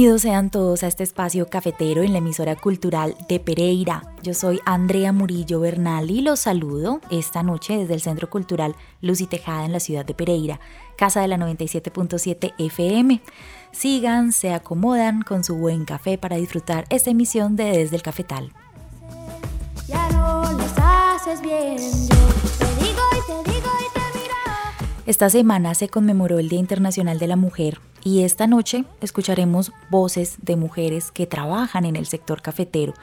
Bienvenidos 0.00 0.22
sean 0.22 0.48
todos 0.48 0.82
a 0.82 0.86
este 0.86 1.02
espacio 1.02 1.50
cafetero 1.50 2.02
en 2.02 2.12
la 2.12 2.20
emisora 2.20 2.56
cultural 2.56 3.14
de 3.28 3.38
Pereira. 3.38 4.02
Yo 4.22 4.32
soy 4.32 4.58
Andrea 4.64 5.12
Murillo 5.12 5.60
Bernal 5.60 6.10
y 6.10 6.22
los 6.22 6.40
saludo 6.40 7.02
esta 7.10 7.42
noche 7.42 7.76
desde 7.76 7.92
el 7.92 8.00
Centro 8.00 8.30
Cultural 8.30 8.74
Luz 9.02 9.20
y 9.20 9.26
Tejada 9.26 9.66
en 9.66 9.72
la 9.72 9.78
ciudad 9.80 10.06
de 10.06 10.14
Pereira, 10.14 10.58
casa 10.96 11.20
de 11.20 11.28
la 11.28 11.36
97.7 11.36 12.54
FM. 12.56 13.20
Sigan, 13.72 14.32
se 14.32 14.54
acomodan 14.54 15.20
con 15.20 15.44
su 15.44 15.56
buen 15.56 15.84
café 15.84 16.16
para 16.16 16.36
disfrutar 16.36 16.86
esta 16.88 17.10
emisión 17.10 17.54
de 17.54 17.64
Desde 17.64 17.96
el 17.96 18.02
Cafetal. 18.02 18.54
Ya 19.86 20.08
no 20.12 20.40
haces 20.82 21.42
bien, 21.42 21.76
te 21.76 22.66
digo 22.82 23.02
y 23.18 23.26
te 23.26 23.50
digo 23.52 23.68
y 23.78 23.92
te 23.92 23.99
Esta 25.10 25.28
semana 25.28 25.74
se 25.74 25.88
conmemoró 25.88 26.38
el 26.38 26.48
Día 26.48 26.60
Internacional 26.60 27.18
de 27.18 27.26
la 27.26 27.34
Mujer 27.34 27.80
y 28.04 28.22
esta 28.22 28.46
noche 28.46 28.84
escucharemos 29.00 29.72
voces 29.90 30.36
de 30.40 30.54
mujeres 30.54 31.10
que 31.10 31.26
trabajan 31.26 31.84
en 31.84 31.96
el 31.96 32.06
sector 32.06 32.42
cafetero, 32.42 32.94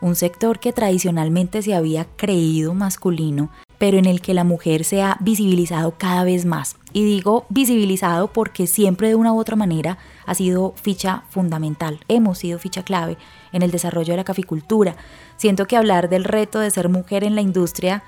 un 0.00 0.16
sector 0.16 0.58
que 0.58 0.72
tradicionalmente 0.72 1.62
se 1.62 1.76
había 1.76 2.04
creído 2.16 2.74
masculino, 2.74 3.48
pero 3.78 3.96
en 3.96 4.06
el 4.06 4.20
que 4.20 4.34
la 4.34 4.42
mujer 4.42 4.82
se 4.82 5.02
ha 5.02 5.16
visibilizado 5.20 5.94
cada 5.96 6.24
vez 6.24 6.46
más. 6.46 6.78
Y 6.92 7.04
digo 7.04 7.46
visibilizado 7.48 8.32
porque 8.32 8.66
siempre 8.66 9.06
de 9.06 9.14
una 9.14 9.32
u 9.32 9.38
otra 9.38 9.54
manera 9.54 9.98
ha 10.26 10.34
sido 10.34 10.74
ficha 10.74 11.22
fundamental, 11.30 12.00
hemos 12.08 12.38
sido 12.38 12.58
ficha 12.58 12.82
clave 12.82 13.18
en 13.52 13.62
el 13.62 13.70
desarrollo 13.70 14.14
de 14.14 14.16
la 14.16 14.24
caficultura. 14.24 14.96
Siento 15.36 15.68
que 15.68 15.76
hablar 15.76 16.08
del 16.08 16.24
reto 16.24 16.58
de 16.58 16.72
ser 16.72 16.88
mujer 16.88 17.22
en 17.22 17.36
la 17.36 17.40
industria, 17.40 18.02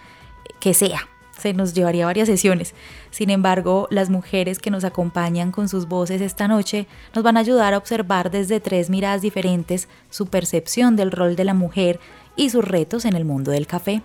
que 0.58 0.74
sea, 0.74 1.08
se 1.38 1.52
nos 1.52 1.74
llevaría 1.74 2.06
varias 2.06 2.28
sesiones. 2.28 2.74
Sin 3.10 3.30
embargo, 3.30 3.86
las 3.90 4.10
mujeres 4.10 4.58
que 4.58 4.70
nos 4.70 4.84
acompañan 4.84 5.52
con 5.52 5.68
sus 5.68 5.88
voces 5.88 6.20
esta 6.20 6.48
noche 6.48 6.86
nos 7.14 7.24
van 7.24 7.36
a 7.36 7.40
ayudar 7.40 7.74
a 7.74 7.78
observar 7.78 8.30
desde 8.30 8.60
tres 8.60 8.90
miradas 8.90 9.22
diferentes 9.22 9.88
su 10.10 10.26
percepción 10.26 10.96
del 10.96 11.10
rol 11.10 11.36
de 11.36 11.44
la 11.44 11.54
mujer 11.54 12.00
y 12.36 12.50
sus 12.50 12.64
retos 12.64 13.04
en 13.04 13.16
el 13.16 13.24
mundo 13.24 13.50
del 13.50 13.66
café. 13.66 14.02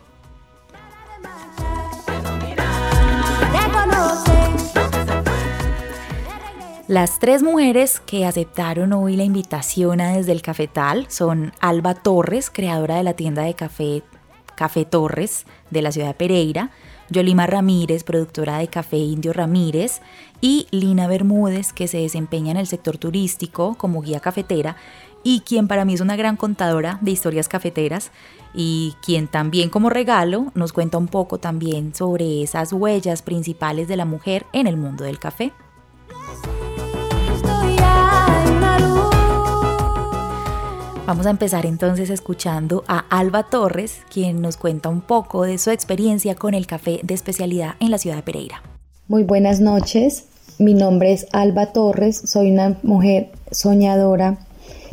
Las 6.89 7.19
tres 7.19 7.43
mujeres 7.43 7.99
que 7.99 8.25
aceptaron 8.25 8.93
hoy 8.93 9.15
la 9.15 9.23
invitación 9.23 10.01
a 10.01 10.13
Desde 10.13 10.31
el 10.31 10.41
Cafetal 10.41 11.05
son 11.07 11.53
Alba 11.59 11.93
Torres, 11.93 12.49
creadora 12.49 12.95
de 12.95 13.03
la 13.03 13.13
tienda 13.13 13.43
de 13.43 13.53
café 13.53 14.01
Café 14.55 14.85
Torres 14.85 15.45
de 15.69 15.83
la 15.83 15.91
ciudad 15.91 16.07
de 16.07 16.13
Pereira, 16.15 16.71
Yolima 17.09 17.47
Ramírez, 17.47 18.03
productora 18.03 18.57
de 18.57 18.67
Café 18.67 18.97
Indio 18.97 19.33
Ramírez, 19.33 20.01
y 20.41 20.67
Lina 20.71 21.07
Bermúdez, 21.07 21.73
que 21.73 21.87
se 21.87 21.97
desempeña 21.97 22.51
en 22.51 22.57
el 22.57 22.67
sector 22.67 22.97
turístico 22.97 23.75
como 23.75 24.01
guía 24.01 24.19
cafetera 24.19 24.77
y 25.23 25.41
quien 25.41 25.67
para 25.67 25.85
mí 25.85 25.93
es 25.93 26.01
una 26.01 26.15
gran 26.15 26.37
contadora 26.37 26.97
de 27.01 27.11
historias 27.11 27.49
cafeteras 27.49 28.11
y 28.53 28.95
quien 29.03 29.27
también 29.27 29.69
como 29.69 29.89
regalo 29.89 30.51
nos 30.55 30.73
cuenta 30.73 30.97
un 30.97 31.07
poco 31.07 31.39
también 31.39 31.93
sobre 31.93 32.41
esas 32.41 32.73
huellas 32.73 33.21
principales 33.21 33.87
de 33.87 33.97
la 33.97 34.05
mujer 34.05 34.45
en 34.53 34.67
el 34.67 34.77
mundo 34.77 35.03
del 35.03 35.19
café. 35.19 35.51
Vamos 41.09 41.25
a 41.25 41.31
empezar 41.31 41.65
entonces 41.65 42.11
escuchando 42.11 42.83
a 42.87 42.99
Alba 42.99 43.49
Torres, 43.49 44.01
quien 44.13 44.43
nos 44.43 44.57
cuenta 44.57 44.89
un 44.89 45.01
poco 45.01 45.41
de 45.41 45.57
su 45.57 45.71
experiencia 45.71 46.35
con 46.35 46.53
el 46.53 46.67
café 46.67 46.99
de 47.01 47.15
especialidad 47.15 47.73
en 47.79 47.89
la 47.89 47.97
ciudad 47.97 48.17
de 48.17 48.21
Pereira. 48.21 48.61
Muy 49.07 49.23
buenas 49.23 49.59
noches, 49.59 50.25
mi 50.59 50.75
nombre 50.75 51.11
es 51.11 51.25
Alba 51.31 51.73
Torres, 51.73 52.21
soy 52.25 52.51
una 52.51 52.77
mujer 52.83 53.31
soñadora, 53.49 54.37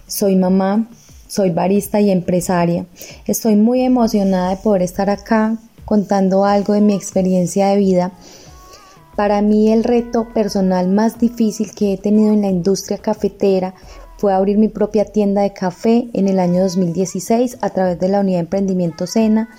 soy 0.07 0.37
mamá, 0.37 0.89
soy 1.29 1.51
barista 1.51 2.01
y 2.01 2.11
empresaria. 2.11 2.87
Estoy 3.27 3.57
muy 3.57 3.83
emocionada 3.83 4.49
de 4.49 4.57
poder 4.57 4.81
estar 4.81 5.11
acá 5.11 5.59
contando 5.85 6.47
algo 6.47 6.73
de 6.73 6.81
mi 6.81 6.95
experiencia 6.95 7.69
de 7.69 7.77
vida. 7.77 8.13
Para 9.17 9.43
mí 9.43 9.71
el 9.71 9.85
reto 9.85 10.29
personal 10.33 10.89
más 10.89 11.19
difícil 11.19 11.73
que 11.73 11.93
he 11.93 11.99
tenido 11.99 12.33
en 12.33 12.41
la 12.41 12.49
industria 12.49 12.97
cafetera 12.97 13.75
fue 14.19 14.33
abrir 14.33 14.59
mi 14.59 14.69
propia 14.69 15.05
tienda 15.05 15.43
de 15.43 15.53
café 15.53 16.09
en 16.13 16.29
el 16.29 16.39
año 16.39 16.63
2016 16.63 17.59
a 17.61 17.71
través 17.71 17.99
de 17.99 18.09
la 18.09 18.21
unidad 18.21 18.39
de 18.39 18.45
emprendimiento 18.45 19.07
Sena, 19.07 19.51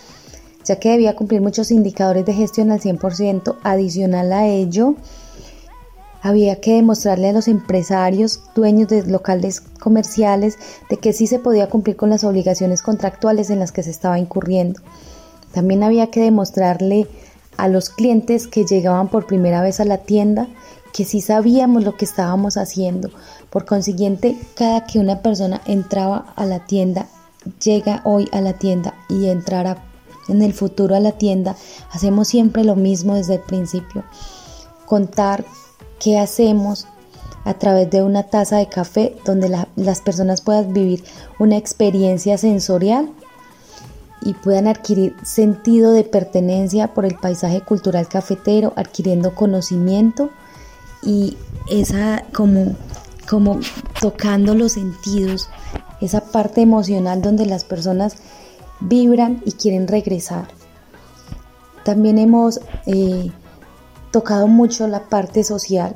ya 0.66 0.78
que 0.80 0.90
debía 0.90 1.16
cumplir 1.16 1.42
muchos 1.42 1.72
indicadores 1.72 2.26
de 2.26 2.34
gestión 2.34 2.72
al 2.72 2.82
100%. 2.82 3.58
Adicional 3.64 4.34
a 4.34 4.48
ello, 4.48 4.96
había 6.22 6.60
que 6.60 6.74
demostrarle 6.74 7.30
a 7.30 7.34
los 7.34 7.48
empresarios, 7.48 8.42
dueños 8.56 8.90
de 8.90 9.06
locales 9.06 9.62
comerciales, 9.62 10.58
de 10.90 10.98
que 10.98 11.14
sí 11.14 11.28
se 11.28 11.40
podía 11.40 11.70
cumplir 11.70 11.96
con 11.96 12.10
las 12.10 12.24
obligaciones 12.24 12.82
contractuales 12.82 13.50
en 13.50 13.60
las 13.60 13.72
que 13.72 13.84
se 13.84 13.92
estaba 13.92 14.20
incurriendo. 14.20 14.82
También 15.54 15.84
había 15.84 16.12
que 16.12 16.22
demostrarle 16.22 17.08
a 17.56 17.68
los 17.68 17.90
clientes 17.90 18.48
que 18.48 18.66
llegaban 18.66 19.08
por 19.08 19.26
primera 19.26 19.62
vez 19.62 19.80
a 19.80 19.86
la 19.86 20.00
tienda 20.00 20.48
que 20.94 21.06
sí 21.06 21.22
sabíamos 21.22 21.84
lo 21.84 21.96
que 21.96 22.06
estábamos 22.06 22.58
haciendo, 22.58 23.10
por 23.50 23.66
consiguiente, 23.66 24.38
cada 24.56 24.86
que 24.86 25.00
una 25.00 25.22
persona 25.22 25.62
entraba 25.66 26.34
a 26.36 26.46
la 26.46 26.66
tienda, 26.66 27.08
llega 27.64 28.02
hoy 28.04 28.28
a 28.32 28.42
la 28.42 28.54
tienda 28.54 28.94
y 29.10 29.28
entrará 29.28 29.84
en 30.28 30.42
el 30.42 30.54
futuro 30.54 30.96
a 30.96 31.00
la 31.00 31.14
tienda, 31.14 31.56
hacemos 31.92 32.28
siempre 32.28 32.64
lo 32.64 32.76
mismo 32.76 33.16
desde 33.16 33.36
el 33.36 33.42
principio. 33.42 34.04
Contar 34.86 35.46
qué 36.00 36.20
hacemos 36.20 36.88
a 37.46 37.54
través 37.54 37.90
de 37.90 38.04
una 38.04 38.24
taza 38.24 38.58
de 38.58 38.68
café 38.68 39.16
donde 39.26 39.50
las 39.76 40.02
personas 40.02 40.42
puedan 40.42 40.74
vivir 40.74 41.04
una 41.40 41.56
experiencia 41.56 42.38
sensorial 42.38 43.10
y 44.22 44.34
puedan 44.34 44.68
adquirir 44.68 45.16
sentido 45.24 45.94
de 45.94 46.04
pertenencia 46.04 46.94
por 46.94 47.06
el 47.06 47.16
paisaje 47.16 47.62
cultural 47.62 48.10
cafetero, 48.10 48.74
adquiriendo 48.76 49.34
conocimiento 49.34 50.30
y 51.08 51.38
esa 51.70 52.24
como 52.34 52.76
como 53.28 53.60
tocando 54.00 54.56
los 54.56 54.74
sentidos, 54.74 55.50
esa 56.02 56.22
parte 56.22 56.62
emocional 56.62 57.22
donde 57.22 57.46
las 57.46 57.64
personas 57.64 58.16
vibran 58.80 59.42
y 59.46 59.52
quieren 59.54 59.88
regresar. 59.88 60.48
También 61.84 62.18
hemos 62.18 62.60
eh, 62.86 63.32
tocado 64.12 64.48
mucho 64.48 64.88
la 64.88 65.10
parte 65.10 65.44
social, 65.44 65.96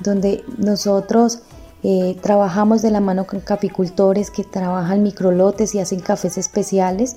donde 0.00 0.44
nosotros 0.58 1.40
eh, 1.82 2.16
trabajamos 2.22 2.82
de 2.82 2.90
la 2.90 3.00
mano 3.00 3.26
con 3.26 3.40
caficultores 3.40 4.30
que 4.30 4.44
trabajan 4.44 5.02
microlotes 5.02 5.74
y 5.74 5.80
hacen 5.80 6.00
cafés 6.00 6.38
especiales. 6.38 7.16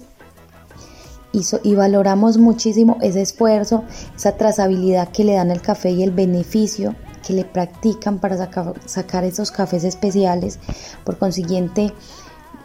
Y, 1.31 1.42
y, 1.63 1.74
valoramos 1.74 2.38
muchísimo 2.38 2.98
ese 3.01 3.24
esfuerzo, 3.24 3.86
esa 4.16 4.38
trazabilidad 4.38 5.10
que 5.10 5.24
le 5.24 5.34
dan 5.34 5.50
al 5.50 5.63
café 5.63 5.89
y 5.89 6.04
el 6.04 6.12
beneficio 6.12 6.94
que 7.25 7.34
le 7.34 7.46
practican 7.46 8.20
para 8.20 8.38
sacar, 8.86 9.24
esos 9.24 9.52
cafés 9.52 9.84
especiales. 9.84 10.60
Por 11.04 11.18
consiguiente, 11.18 11.94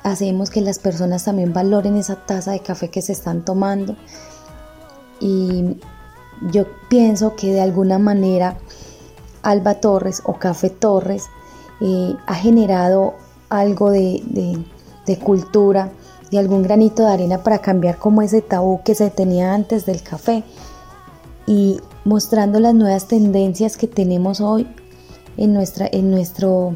hacemos 0.03 0.51
que 0.51 0.61
las 0.61 0.79
personas 0.79 1.25
también 1.25 1.53
valoren 1.53 1.97
esa 1.97 2.17
taza 2.17 2.53
de 2.53 2.61
café 2.61 2.91
que 2.91 3.03
se 3.03 3.13
están 3.13 3.45
tomando. 3.45 3.97
Y 5.21 5.79
yo 6.53 6.67
pienso 6.89 7.35
que 7.37 7.53
de 7.53 7.61
alguna 7.61 7.99
manera 7.99 8.59
Alba 9.43 9.75
Torres 9.75 10.23
o 10.25 10.35
Café 10.35 10.71
Torres 10.71 11.27
eh, 11.81 12.15
ha 12.27 12.35
generado 12.35 13.15
algo 13.49 13.91
de, 13.91 14.23
de 15.07 15.19
cultura 15.19 15.91
y 16.31 16.37
algún 16.37 16.63
granito 16.63 17.05
de 17.05 17.13
arena 17.13 17.43
para 17.43 17.61
cambiar 17.61 17.99
como 17.99 18.23
ese 18.23 18.43
tabú 18.43 18.83
que 18.85 18.95
se 18.95 19.11
tenía 19.11 19.55
antes 19.55 19.87
del 19.87 20.03
café 20.03 20.45
y 21.49 21.81
mostrando 22.09 22.59
las 22.59 22.75
nuevas 22.75 23.07
tendencias 23.07 23.77
que 23.77 23.87
tenemos 23.87 24.41
hoy 24.41 24.67
en, 25.37 25.53
nuestra, 25.53 25.89
en, 25.91 26.11
nuestro, 26.11 26.75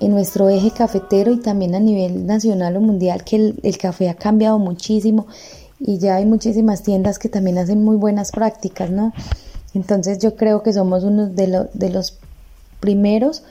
en 0.00 0.10
nuestro 0.10 0.48
eje 0.48 0.70
cafetero 0.70 1.32
y 1.32 1.38
también 1.38 1.74
a 1.74 1.80
nivel 1.80 2.26
nacional 2.26 2.76
o 2.76 2.80
mundial 2.80 3.22
que 3.22 3.54
el, 3.62 3.78
café 3.78 4.08
ha 4.08 4.14
cambiado 4.14 4.58
muchísimo 4.58 5.26
y 5.78 5.98
ya 5.98 6.16
hay 6.16 6.26
muchísimas 6.26 6.82
tiendas 6.82 7.18
que 7.18 7.28
también 7.28 7.58
hacen 7.58 7.84
muy 7.84 7.96
buenas 7.96 8.32
prácticas, 8.32 8.90
¿no? 8.90 9.12
Entonces 9.74 10.18
yo 10.18 10.36
creo 10.36 10.62
que 10.62 10.72
somos 10.72 11.04
uno 11.04 11.26
de, 11.26 11.68
de 11.74 11.90
los 11.90 12.18
primeros 12.80 13.42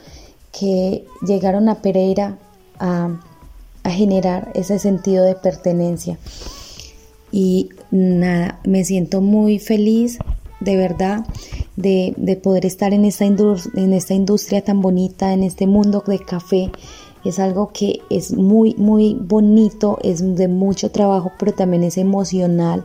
que 0.52 1.06
llegaron 1.26 1.68
a 1.68 1.76
Pereira 1.76 2.38
a 2.78 3.20
a 3.84 3.90
generar 3.90 4.50
ese 4.54 4.80
sentido 4.80 5.24
de 5.24 5.36
pertenencia. 5.36 6.18
Y 7.30 7.68
nada, 7.90 8.58
me 8.64 8.84
siento 8.84 9.20
muy 9.20 9.58
feliz, 9.58 10.18
de 10.64 10.76
verdad, 10.76 11.26
de, 11.76 12.40
poder 12.42 12.66
estar 12.66 12.92
en 12.94 13.04
esta, 13.04 13.24
en 13.24 13.92
esta 13.92 14.14
industria 14.14 14.62
tan 14.62 14.80
bonita, 14.80 15.32
en 15.32 15.42
este 15.42 15.66
mundo 15.66 16.02
de 16.06 16.18
café. 16.18 16.70
Es 17.24 17.38
algo 17.38 17.70
que 17.72 18.00
es 18.10 18.32
muy, 18.32 18.74
muy 18.74 19.14
bonito, 19.14 19.98
es 20.02 20.36
de 20.36 20.48
mucho 20.48 20.90
trabajo, 20.90 21.32
pero 21.38 21.52
también 21.52 21.82
es 21.82 21.96
emocional 21.96 22.84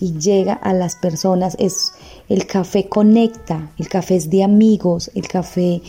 y 0.00 0.18
llega 0.18 0.54
a 0.54 0.72
las 0.72 0.96
personas. 0.96 1.56
Es, 1.58 1.92
el 2.28 2.46
café 2.46 2.88
conecta, 2.88 3.70
el 3.78 3.88
café 3.88 4.16
es 4.16 4.30
de 4.30 4.42
amigos, 4.42 5.10
el 5.14 5.28
café 5.28 5.82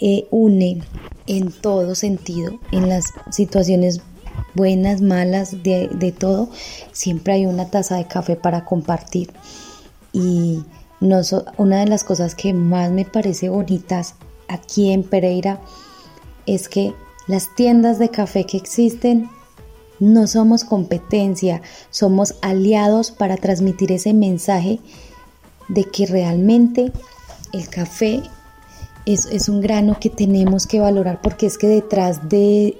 eh, 0.00 0.26
une 0.30 0.82
en 1.26 1.52
todo 1.52 1.94
sentido, 1.94 2.58
en 2.72 2.88
las 2.88 3.06
situaciones 3.30 4.00
buenas, 4.54 5.00
malas, 5.00 5.62
de, 5.62 6.14
todo, 6.18 6.48
siempre 6.92 7.34
hay 7.34 7.46
una 7.46 7.70
taza 7.70 7.96
de 7.96 8.06
café 8.06 8.36
para 8.36 8.64
compartir. 8.64 9.30
Y 10.14 10.64
no 11.00 11.20
una 11.58 11.80
de 11.80 11.86
las 11.86 12.04
cosas 12.04 12.34
que 12.34 12.54
más 12.54 12.90
me 12.90 13.04
parece 13.04 13.50
bonitas 13.50 14.14
aquí 14.48 14.92
en 14.92 15.02
Pereira 15.02 15.60
es 16.46 16.68
que 16.70 16.94
las 17.26 17.54
tiendas 17.54 17.98
de 17.98 18.08
café 18.08 18.44
que 18.44 18.56
existen 18.56 19.28
no 20.00 20.26
somos 20.26 20.64
competencia, 20.64 21.62
somos 21.90 22.36
aliados 22.42 23.10
para 23.10 23.36
transmitir 23.36 23.92
ese 23.92 24.14
mensaje 24.14 24.80
de 25.68 25.84
que 25.84 26.06
realmente 26.06 26.92
el 27.52 27.68
café 27.68 28.22
es, 29.06 29.48
un 29.48 29.60
grano 29.60 29.98
que 30.00 30.08
tenemos 30.08 30.66
que 30.66 30.80
valorar 30.80 31.20
porque 31.20 31.46
es 31.46 31.58
que 31.58 31.66
detrás 31.66 32.28
de, 32.28 32.76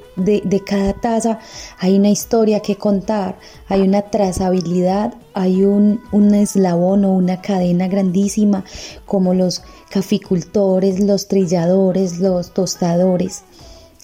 cada 0.67 0.95
taza 0.95 1.39
hay 1.79 1.97
una 1.97 2.09
historia 2.09 2.61
que 2.61 2.77
contar, 2.77 3.39
hay 3.69 3.83
una 3.83 4.03
trazabilidad, 4.03 5.15
hay 5.35 5.65
un, 5.65 6.01
un 6.13 6.35
eslabón 6.35 7.05
o 7.05 7.13
una 7.13 7.41
cadena 7.43 7.89
grandísima 7.89 8.65
como 9.05 9.35
los 9.35 9.63
caficultores, 9.91 11.01
los 11.01 11.29
trilladores, 11.29 12.19
los 12.21 12.55
tostadores, 12.55 13.43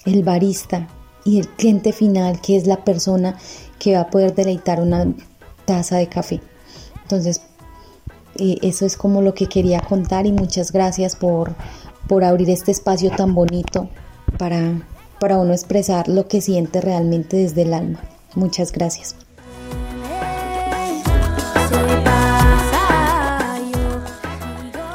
el 0.04 0.22
barista 0.22 0.88
y 1.24 1.38
el 1.38 1.48
cliente 1.48 1.92
final 1.92 2.40
que 2.40 2.56
es 2.56 2.66
la 2.66 2.84
persona 2.84 3.38
que 3.78 3.94
va 3.94 4.02
a 4.02 4.10
poder 4.10 4.34
deleitar 4.34 4.80
una 4.80 5.06
taza 5.64 5.96
de 5.96 6.08
café. 6.08 6.40
Entonces, 7.02 7.40
eh, 8.36 8.58
eso 8.62 8.86
es 8.86 8.96
como 8.96 9.22
lo 9.22 9.34
que 9.34 9.46
quería 9.46 9.80
contar 9.80 10.26
y 10.26 10.32
muchas 10.32 10.70
gracias 10.70 11.16
por, 11.16 11.54
por 12.06 12.24
abrir 12.24 12.50
este 12.50 12.70
espacio 12.70 13.10
tan 13.10 13.34
bonito 13.34 13.88
para, 14.38 14.82
para 15.18 15.38
uno 15.38 15.52
expresar 15.52 16.08
lo 16.08 16.26
que 16.28 16.40
siente 16.40 16.80
realmente 16.80 17.36
desde 17.36 17.62
el 17.62 17.74
alma. 17.74 18.00
Muchas 18.34 18.72
gracias. 18.72 19.16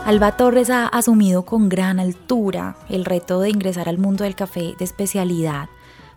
Alba 0.05 0.33
Torres 0.33 0.69
ha 0.69 0.85
asumido 0.85 1.45
con 1.45 1.67
gran 1.67 1.99
altura 1.99 2.77
el 2.89 3.05
reto 3.05 3.39
de 3.39 3.49
ingresar 3.49 3.89
al 3.89 3.97
mundo 3.97 4.23
del 4.23 4.35
café 4.35 4.75
de 4.77 4.85
especialidad. 4.85 5.67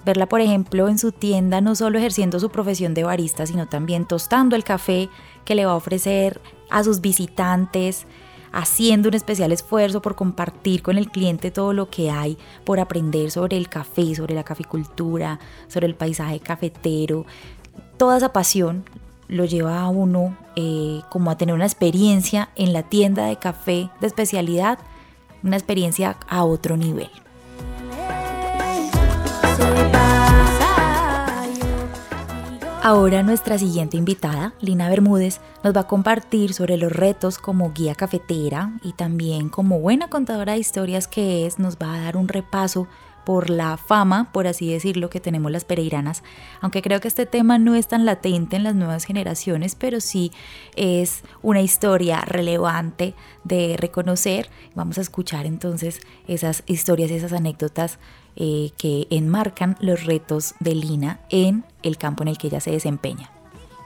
Verla, 0.05 0.27
por 0.27 0.43
ejemplo, 0.43 0.89
en 0.89 0.99
su 0.99 1.11
tienda 1.11 1.63
no 1.63 1.75
solo 1.75 1.99
ejerciendo 1.99 2.39
su 2.39 2.51
profesión 2.51 2.93
de 2.93 3.05
barista, 3.05 3.47
sino 3.47 3.67
también 3.67 4.07
tostando 4.07 4.57
el 4.57 4.65
café 4.65 5.09
que 5.47 5.55
le 5.55 5.65
va 5.65 5.73
a 5.73 5.77
ofrecer 5.77 6.39
a 6.69 6.85
sus 6.85 7.01
visitantes, 7.01 8.05
haciendo 8.53 9.09
un 9.09 9.15
especial 9.15 9.53
esfuerzo 9.53 10.03
por 10.03 10.15
compartir 10.15 10.83
con 10.83 10.99
el 10.99 11.11
cliente 11.11 11.51
todo 11.51 11.73
lo 11.73 11.91
que 11.91 12.11
hay 12.11 12.39
por 12.65 12.81
aprender 12.81 13.31
sobre 13.31 13.57
el 13.57 13.69
café, 13.69 14.15
sobre 14.15 14.35
la 14.35 14.45
caficultura, 14.45 15.39
sobre 15.69 15.87
el 15.87 15.95
paisaje 15.95 16.41
cafetero. 16.41 17.27
Toda 17.97 18.17
esa 18.17 18.33
pasión 18.33 18.85
lo 19.29 19.45
lleva 19.45 19.81
a 19.81 19.89
uno 19.89 20.37
eh, 20.57 21.01
como 21.11 21.31
a 21.31 21.37
tener 21.37 21.55
una 21.55 21.67
experiencia 21.67 22.49
en 22.57 22.73
la 22.73 22.83
tienda 22.83 23.27
de 23.27 23.37
café 23.37 23.91
de 24.01 24.07
especialidad, 24.07 24.79
una 25.43 25.57
experiencia 25.57 26.17
a 26.29 26.45
otro 26.45 26.77
nivel. 26.77 27.11
Ahora 32.89 33.23
nuestra 33.23 33.59
siguiente 33.59 33.99
invitada, 33.99 34.55
Lina 34.63 34.89
Bermúdez, 34.89 35.43
nos 35.63 35.77
va 35.77 35.83
a 35.83 35.87
compartir 35.87 36.55
sobre 36.55 36.79
los 36.79 36.91
retos 36.91 37.37
como 37.37 37.75
guía 37.75 37.95
cafetera 37.95 38.79
y 38.83 38.93
también 38.95 39.51
como 39.51 39.79
buena 39.79 40.09
contadora 40.09 40.55
de 40.55 40.61
historias 40.61 41.07
que 41.07 41.45
es, 41.45 41.59
nos 41.59 41.77
va 41.77 41.95
a 41.95 42.01
dar 42.01 42.17
un 42.17 42.29
repaso 42.29 42.89
por 43.27 43.51
la 43.51 43.77
fama, 43.77 44.33
por 44.33 44.47
así 44.47 44.73
decirlo, 44.73 45.11
que 45.11 45.21
tenemos 45.21 45.53
las 45.53 45.67
pereiranas, 45.67 46.23
aunque 46.63 46.81
creo 46.81 46.99
que 46.99 47.09
este 47.09 47.27
tema 47.27 47.59
no 47.59 47.75
es 47.75 47.89
tan 47.89 48.07
latente 48.07 48.57
en 48.57 48.65
las 48.65 48.75
nuevas 48.75 49.05
generaciones, 49.05 49.75
pero 49.75 50.01
sí 50.01 50.33
es 50.75 51.25
una 51.43 51.61
historia 51.61 52.23
relevante 52.23 53.15
de 53.45 53.77
reconocer. 53.77 54.49
Vamos 54.75 54.97
a 54.97 55.03
escuchar 55.03 55.45
entonces 55.45 56.01
esas 56.27 56.63
historias, 56.67 57.11
esas 57.11 57.35
anécdotas 57.35 57.99
eh, 58.41 58.71
que 58.79 59.09
enmarcan 59.11 59.77
los 59.81 60.05
retos 60.05 60.55
de 60.61 60.77
Lina 60.77 61.19
en 61.29 61.65
el 61.83 61.99
campo 61.99 62.23
en 62.23 62.29
el 62.29 62.39
que 62.39 62.47
ella 62.47 62.61
se 62.61 62.71
desempeña. 62.71 63.31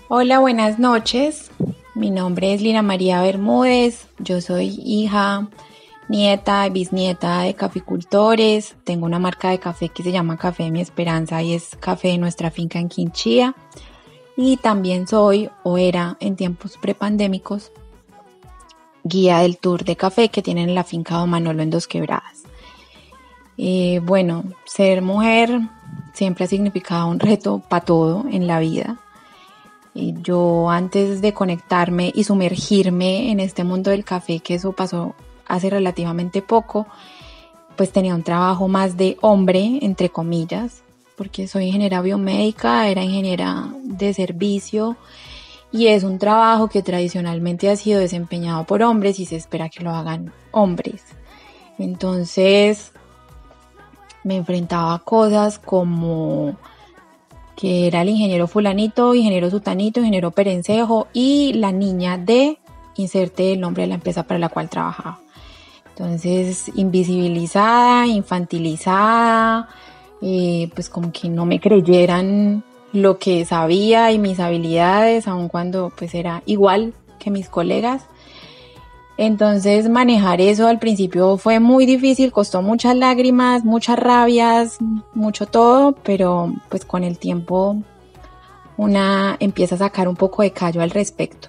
Hola, 0.08 0.40
buenas 0.40 0.78
noches. 0.78 1.50
Mi 1.94 2.10
nombre 2.10 2.52
es 2.52 2.60
Lina 2.60 2.82
María 2.82 3.22
Bermúdez. 3.22 4.08
Yo 4.18 4.42
soy 4.42 4.78
hija, 4.84 5.48
nieta 6.08 6.66
y 6.66 6.70
bisnieta 6.70 7.40
de 7.40 7.54
caficultores. 7.54 8.76
Tengo 8.84 9.06
una 9.06 9.18
marca 9.18 9.48
de 9.48 9.58
café 9.58 9.88
que 9.88 10.02
se 10.02 10.12
llama 10.12 10.36
Café 10.36 10.64
de 10.64 10.70
Mi 10.70 10.82
Esperanza 10.82 11.42
y 11.42 11.54
es 11.54 11.76
café 11.80 12.08
de 12.08 12.18
nuestra 12.18 12.50
finca 12.50 12.78
en 12.78 12.90
Quinchía. 12.90 13.54
Y 14.36 14.58
también 14.58 15.08
soy 15.08 15.48
o 15.62 15.78
era 15.78 16.18
en 16.20 16.36
tiempos 16.36 16.76
prepandémicos 16.76 17.72
guía 19.04 19.38
del 19.38 19.58
tour 19.58 19.84
de 19.84 19.96
café 19.96 20.28
que 20.28 20.42
tienen 20.42 20.74
la 20.74 20.84
finca 20.84 21.16
Don 21.16 21.30
Manolo 21.30 21.62
en 21.62 21.70
Dos 21.70 21.86
Quebradas. 21.86 22.42
Eh, 23.58 24.00
bueno, 24.02 24.44
ser 24.64 25.02
mujer 25.02 25.60
siempre 26.12 26.44
ha 26.44 26.48
significado 26.48 27.08
un 27.08 27.20
reto 27.20 27.60
para 27.68 27.84
todo 27.84 28.24
en 28.30 28.46
la 28.46 28.60
vida. 28.60 28.98
Yo 29.94 30.70
antes 30.70 31.20
de 31.20 31.34
conectarme 31.34 32.12
y 32.14 32.24
sumergirme 32.24 33.30
en 33.30 33.40
este 33.40 33.62
mundo 33.62 33.90
del 33.90 34.04
café, 34.04 34.40
que 34.40 34.54
eso 34.54 34.72
pasó 34.72 35.14
hace 35.46 35.68
relativamente 35.68 36.40
poco, 36.40 36.86
pues 37.76 37.92
tenía 37.92 38.14
un 38.14 38.22
trabajo 38.22 38.68
más 38.68 38.96
de 38.96 39.18
hombre, 39.20 39.80
entre 39.82 40.08
comillas, 40.08 40.82
porque 41.16 41.46
soy 41.46 41.66
ingeniera 41.66 42.00
biomédica, 42.00 42.88
era 42.88 43.04
ingeniera 43.04 43.68
de 43.82 44.14
servicio 44.14 44.96
y 45.70 45.88
es 45.88 46.04
un 46.04 46.18
trabajo 46.18 46.68
que 46.68 46.82
tradicionalmente 46.82 47.70
ha 47.70 47.76
sido 47.76 48.00
desempeñado 48.00 48.64
por 48.64 48.82
hombres 48.82 49.18
y 49.20 49.26
se 49.26 49.36
espera 49.36 49.68
que 49.68 49.82
lo 49.82 49.90
hagan 49.90 50.32
hombres. 50.52 51.02
Entonces, 51.78 52.91
me 54.24 54.36
enfrentaba 54.36 54.94
a 54.94 54.98
cosas 55.00 55.58
como 55.58 56.56
que 57.56 57.86
era 57.86 58.02
el 58.02 58.08
ingeniero 58.08 58.46
fulanito, 58.46 59.14
ingeniero 59.14 59.50
sutanito, 59.50 60.00
ingeniero 60.00 60.30
perencejo 60.30 61.08
y 61.12 61.52
la 61.54 61.72
niña 61.72 62.18
de 62.18 62.58
inserte 62.96 63.52
el 63.52 63.60
nombre 63.60 63.82
de 63.82 63.88
la 63.88 63.94
empresa 63.94 64.24
para 64.24 64.38
la 64.38 64.48
cual 64.48 64.68
trabajaba. 64.68 65.20
Entonces, 65.90 66.70
invisibilizada, 66.74 68.06
infantilizada, 68.06 69.68
eh, 70.22 70.70
pues 70.74 70.88
como 70.88 71.12
que 71.12 71.28
no 71.28 71.46
me 71.46 71.60
creyeran 71.60 72.64
lo 72.92 73.18
que 73.18 73.44
sabía 73.44 74.10
y 74.12 74.18
mis 74.18 74.40
habilidades, 74.40 75.28
aun 75.28 75.48
cuando 75.48 75.92
pues 75.96 76.14
era 76.14 76.42
igual 76.46 76.94
que 77.18 77.30
mis 77.30 77.48
colegas. 77.48 78.04
Entonces 79.16 79.88
manejar 79.88 80.40
eso 80.40 80.68
al 80.68 80.78
principio 80.78 81.36
fue 81.36 81.60
muy 81.60 81.86
difícil, 81.86 82.32
costó 82.32 82.62
muchas 82.62 82.96
lágrimas, 82.96 83.64
muchas 83.64 83.98
rabias, 83.98 84.78
mucho 85.14 85.46
todo, 85.46 85.92
pero 86.02 86.52
pues 86.68 86.84
con 86.84 87.04
el 87.04 87.18
tiempo 87.18 87.76
una 88.76 89.36
empieza 89.38 89.74
a 89.74 89.78
sacar 89.78 90.08
un 90.08 90.16
poco 90.16 90.42
de 90.42 90.52
callo 90.52 90.82
al 90.82 90.90
respecto. 90.90 91.48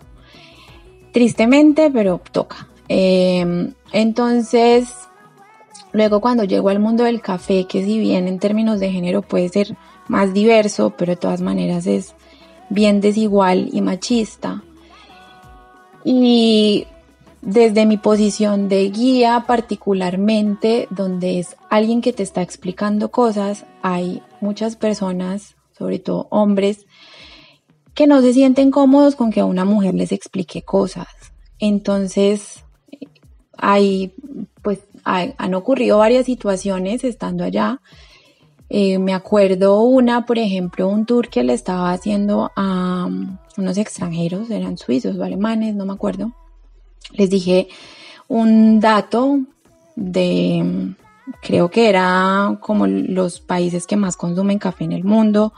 Tristemente, 1.13 1.89
pero 1.91 2.21
toca. 2.31 2.67
Em, 2.87 3.73
entonces, 3.91 4.89
luego 5.93 6.19
cuando 6.19 6.43
llego 6.43 6.69
al 6.69 6.79
mundo 6.79 7.05
del 7.05 7.21
café, 7.21 7.65
que 7.65 7.83
si 7.85 7.97
bien 7.99 8.27
en 8.27 8.39
términos 8.39 8.79
de 8.79 8.91
género 8.91 9.21
puede 9.21 9.47
ser 9.49 9.77
más 10.07 10.33
diverso, 10.33 10.93
pero 10.97 11.13
de 11.13 11.17
todas 11.17 11.41
maneras 11.41 11.87
es 11.87 12.13
bien 12.69 12.99
desigual 12.99 13.69
y 13.71 13.81
machista. 13.81 14.63
Y 16.03 16.87
desde 17.45 17.85
mi 17.85 17.97
posición 17.97 18.69
de 18.69 18.89
guía 18.89 19.43
particularmente, 19.45 20.87
donde 20.89 21.39
es 21.39 21.57
alguien 21.69 22.01
que 22.01 22.13
te 22.13 22.23
está 22.23 22.41
explicando 22.41 23.11
cosas, 23.11 23.65
hay 23.81 24.21
muchas 24.39 24.77
personas, 24.77 25.55
sobre 25.77 25.99
todo 25.99 26.27
hombres, 26.29 26.85
que 27.93 28.07
no 28.07 28.21
se 28.21 28.33
sienten 28.33 28.71
cómodos 28.71 29.15
con 29.15 29.29
que 29.31 29.43
una 29.43 29.65
mujer 29.65 29.93
les 29.93 30.13
explique 30.13 30.61
cosas. 30.61 31.07
Entonces, 31.59 32.63
hay, 33.57 34.13
pues, 34.61 34.79
han 35.03 35.53
ocurrido 35.53 35.97
varias 35.97 36.25
situaciones 36.25 37.03
estando 37.03 37.43
allá. 37.43 37.81
Eh, 38.69 38.99
me 38.99 39.13
acuerdo 39.13 39.81
una, 39.81 40.25
por 40.25 40.39
ejemplo, 40.39 40.87
un 40.87 41.05
tour 41.05 41.27
que 41.27 41.43
le 41.43 41.53
estaba 41.53 41.91
haciendo 41.91 42.51
a 42.55 43.05
um, 43.07 43.37
unos 43.57 43.77
extranjeros, 43.77 44.49
eran 44.49 44.77
suizos 44.77 45.17
o 45.17 45.23
alemanes, 45.23 45.75
no 45.75 45.85
me 45.85 45.93
acuerdo. 45.93 46.33
Les 47.11 47.29
dije 47.29 47.67
un 48.27 48.79
dato 48.79 49.39
de, 49.95 50.95
creo 51.41 51.69
que 51.69 51.89
era 51.89 52.57
como 52.61 52.87
los 52.87 53.39
países 53.39 53.85
que 53.85 53.95
más 53.95 54.15
consumen 54.15 54.59
café 54.59 54.85
en 54.85 54.93
el 54.93 55.03
mundo 55.03 55.53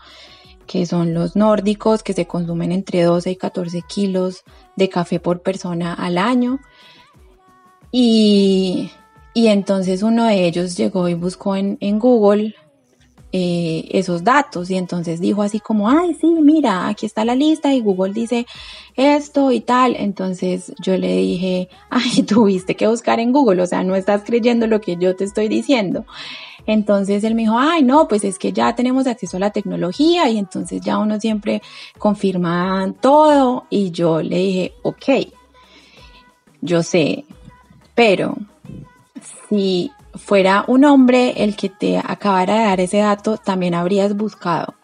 que 0.66 0.86
son 0.86 1.14
los 1.14 1.36
nórdicos, 1.36 2.04
que 2.04 2.14
se 2.14 2.28
consumen 2.28 2.72
entre 2.72 3.04
12 3.04 3.32
y 3.32 3.36
14 3.36 3.82
kilos 3.84 4.44
de 4.76 4.90
café 4.90 5.20
por 5.20 5.42
persona 5.42 5.94
al 5.94 6.18
año. 6.18 6.60
Y, 7.92 8.92
entonces 9.36 10.04
uno 10.04 10.26
de 10.26 10.46
ellos 10.46 10.76
llegó 10.76 11.08
y 11.08 11.14
buscó 11.14 11.56
en, 11.56 12.00
Google 12.00 12.56
eh, 13.32 13.90
esos 13.92 14.24
datos 14.24 14.70
y 14.70 14.78
entonces 14.78 15.20
dijo 15.20 15.42
así 15.42 15.60
como, 15.60 15.90
ay, 15.90 16.14
sí, 16.14 16.28
mira, 16.28 16.88
aquí 16.88 17.06
está 17.06 17.26
la 17.26 17.36
lista 17.36 17.74
y 17.74 17.82
Google 17.82 18.14
dice 18.14 18.46
esto 18.96 19.52
y 19.52 19.60
tal. 19.60 19.96
Entonces 19.98 20.74
yo 20.80 20.98
le 20.98 21.18
dije, 21.18 21.70
ay, 21.90 22.24
tuviste 22.28 22.76
que 22.76 22.88
buscar 22.88 23.20
en 23.20 23.32
Google, 23.32 23.62
o 23.62 23.68
sea, 23.68 23.84
no 23.84 23.96
estás 23.96 24.24
creyendo 24.24 24.68
lo 24.68 24.80
que 24.80 24.96
yo 24.98 25.16
te 25.16 25.26
estoy 25.26 25.48
diciendo. 25.48 26.06
Entonces 26.68 27.24
él 27.24 27.36
me 27.36 27.44
dijo, 27.44 27.58
ay, 27.60 27.84
no, 27.84 28.08
pues 28.08 28.24
es 28.24 28.40
que 28.40 28.52
ya 28.52 28.74
tenemos 28.76 29.06
acceso 29.06 29.38
a 29.38 29.40
la 29.40 29.52
tecnología 29.52 30.30
y 30.30 30.38
entonces 30.38 30.82
ya 30.82 30.98
uno 30.98 31.20
siempre 31.20 31.62
confirma 31.98 32.94
todo. 33.02 33.66
Y 33.70 33.92
yo 33.92 34.22
le 34.22 34.38
dije, 34.38 34.74
ok, 34.82 35.06
yo 36.62 36.82
sé, 36.82 37.26
pero 37.94 38.36
si 39.50 39.92
fuera 40.16 40.66
un 40.68 40.86
hombre 40.86 41.44
el 41.44 41.56
que 41.56 41.70
te 41.70 41.98
acabara 41.98 42.56
de 42.56 42.66
dar 42.66 42.80
ese 42.80 42.98
dato, 42.98 43.38
también 43.38 43.74
habrías 43.74 44.16
buscado 44.16 44.76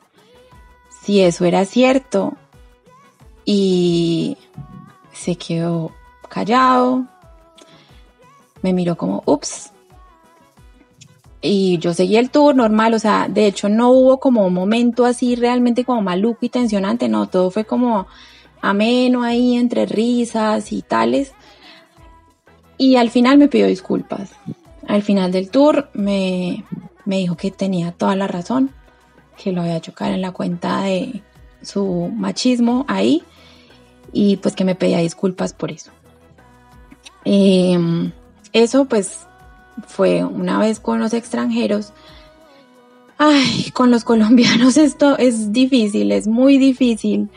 si 1.01 1.21
eso 1.21 1.45
era 1.45 1.65
cierto. 1.65 2.33
Y 3.43 4.37
se 5.11 5.35
quedó 5.35 5.91
callado, 6.29 7.05
me 8.61 8.71
miró 8.71 8.95
como, 8.95 9.23
ups, 9.25 9.71
y 11.41 11.79
yo 11.79 11.93
seguí 11.93 12.17
el 12.17 12.29
tour 12.29 12.55
normal, 12.55 12.93
o 12.93 12.99
sea, 12.99 13.27
de 13.27 13.47
hecho 13.47 13.67
no 13.67 13.89
hubo 13.89 14.19
como 14.19 14.45
un 14.45 14.53
momento 14.53 15.05
así 15.05 15.35
realmente 15.35 15.83
como 15.83 16.01
maluco 16.01 16.45
y 16.45 16.49
tensionante, 16.49 17.09
no, 17.09 17.27
todo 17.27 17.49
fue 17.49 17.65
como 17.65 18.05
ameno 18.61 19.23
ahí 19.23 19.57
entre 19.57 19.87
risas 19.87 20.71
y 20.71 20.83
tales. 20.83 21.33
Y 22.77 22.95
al 22.95 23.09
final 23.09 23.39
me 23.39 23.47
pidió 23.47 23.67
disculpas. 23.67 24.31
Al 24.87 25.03
final 25.03 25.31
del 25.31 25.49
tour 25.49 25.89
me, 25.93 26.65
me 27.05 27.17
dijo 27.17 27.37
que 27.37 27.51
tenía 27.51 27.91
toda 27.91 28.15
la 28.15 28.27
razón, 28.27 28.71
que 29.41 29.51
lo 29.51 29.61
había 29.61 29.77
hecho 29.77 29.93
en 29.99 30.21
la 30.21 30.31
cuenta 30.31 30.83
de 30.83 31.21
su 31.61 32.11
machismo 32.15 32.85
ahí 32.87 33.23
y 34.13 34.37
pues 34.37 34.55
que 34.55 34.65
me 34.65 34.75
pedía 34.75 34.99
disculpas 34.99 35.53
por 35.53 35.71
eso. 35.71 35.91
Em, 37.23 38.11
eso 38.53 38.85
pues 38.85 39.27
fue 39.87 40.23
una 40.23 40.59
vez 40.59 40.79
con 40.79 40.99
los 40.99 41.13
extranjeros. 41.13 41.93
Ay, 43.17 43.71
con 43.73 43.91
los 43.91 44.03
colombianos 44.11 44.77
esto 44.77 45.17
es 45.17 45.51
difícil, 45.51 46.11
es 46.11 46.27
muy 46.27 46.57
difícil. 46.57 47.29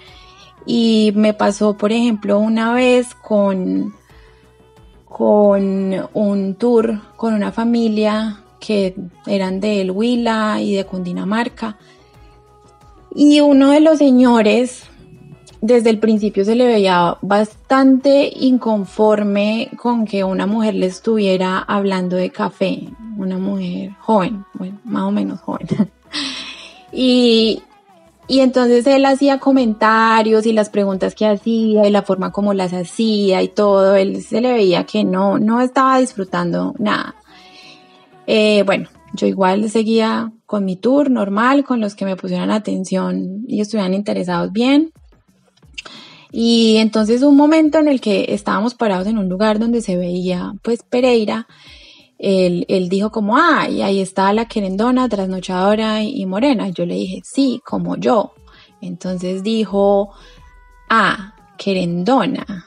Y 0.67 1.13
me 1.15 1.35
pasó, 1.35 1.77
por 1.77 1.93
ejemplo, 1.93 2.39
una 2.39 2.73
vez 2.73 3.15
con, 3.15 3.95
con 5.17 5.95
un 6.13 6.57
tour 6.57 7.01
con 7.15 7.35
una 7.35 7.53
familia 7.53 8.41
que 8.59 8.97
eran 9.27 9.61
de 9.61 9.81
El 9.81 9.93
Huila 9.93 10.61
y 10.61 10.75
de 10.75 10.85
Cundinamarca. 10.85 11.77
Y 13.15 13.41
uno 13.41 13.71
de 13.71 13.79
los 13.79 13.99
señores 13.99 14.83
desde 15.61 15.91
el 15.91 16.01
principio 16.01 16.45
se 16.45 16.57
le 16.57 16.67
veía 16.67 17.17
bastante 17.23 18.29
inconforme 18.35 19.71
con 19.77 20.05
que 20.05 20.25
una 20.25 20.49
mujer 20.49 20.75
le 20.75 20.87
estuviera 20.87 21.59
hablando 21.61 22.17
de 22.17 22.31
café, 22.31 22.89
una 23.17 23.39
mujer 23.39 23.93
joven, 24.01 24.45
bueno, 24.55 24.81
más 24.83 25.05
o 25.05 25.13
menos 25.13 25.41
joven. 25.43 25.69
y, 26.93 27.63
y 28.27 28.41
entonces 28.41 28.87
él 28.87 29.05
hacía 29.05 29.39
comentarios 29.39 30.47
y 30.47 30.53
las 30.53 30.71
preguntas 30.71 31.15
que 31.15 31.27
hacía 31.27 31.87
y 31.87 31.91
la 31.91 32.03
forma 32.03 32.33
como 32.33 32.55
las 32.55 32.73
hacía 32.73 33.43
y 33.43 33.49
todo, 33.49 33.97
él 33.97 34.23
se 34.23 34.41
le 34.41 34.53
veía 34.53 34.85
que 34.85 35.05
no, 35.05 35.39
no 35.39 35.61
estaba 35.61 35.99
disfrutando 35.99 36.75
nada. 36.79 37.15
Eh, 38.27 38.63
bueno, 38.65 38.89
yo 39.13 39.27
igual 39.27 39.69
seguía 39.69 40.33
con 40.47 40.65
mi 40.65 40.77
tour 40.77 41.11
normal, 41.11 41.65
con 41.65 41.81
los 41.81 41.95
que 41.95 42.07
me 42.07 42.17
pusieran 42.17 42.51
atención 42.51 43.45
y 43.47 43.61
estuvieran 43.61 43.93
interesados 43.93 44.53
bien. 44.53 44.93
Y 46.33 46.79
entonces 46.79 47.23
un 47.23 47.37
momento 47.37 47.79
en 47.79 47.89
el 47.89 48.01
que 48.01 48.27
estábamos 48.31 48.75
parados 48.75 49.07
en 49.07 49.19
un 49.19 49.29
lugar 49.29 49.59
donde 49.59 49.83
se 49.83 49.97
veía 49.97 50.55
pues 50.63 50.83
Pereira, 50.83 51.47
él, 52.19 52.65
él 52.69 52.89
dijo 52.89 53.11
como, 53.11 53.37
ah, 53.37 53.69
y 53.69 53.83
ahí 53.83 54.01
está 54.01 54.33
la 54.33 54.47
querendona, 54.47 55.09
trasnochadora 55.09 56.03
y, 56.03 56.25
morena. 56.27 56.69
yo 56.69 56.87
le 56.87 56.95
dije, 56.95 57.21
sí, 57.25 57.61
como 57.65 57.97
yo. 57.97 58.33
Entonces 58.81 59.43
dijo, 59.43 60.11
ah, 60.89 61.35
querendona, 61.59 62.67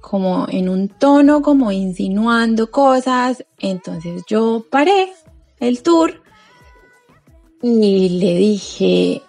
como 0.00 0.46
en 0.48 0.68
un 0.68 0.88
tono 0.88 1.42
como 1.42 1.70
insinuando 1.72 2.70
cosas. 2.70 3.44
Entonces 3.58 4.22
yo 4.26 4.64
paré 4.70 5.12
el 5.60 5.82
tour 5.82 6.22
y 7.62 8.08
le 8.20 8.36
dije, 8.36 9.22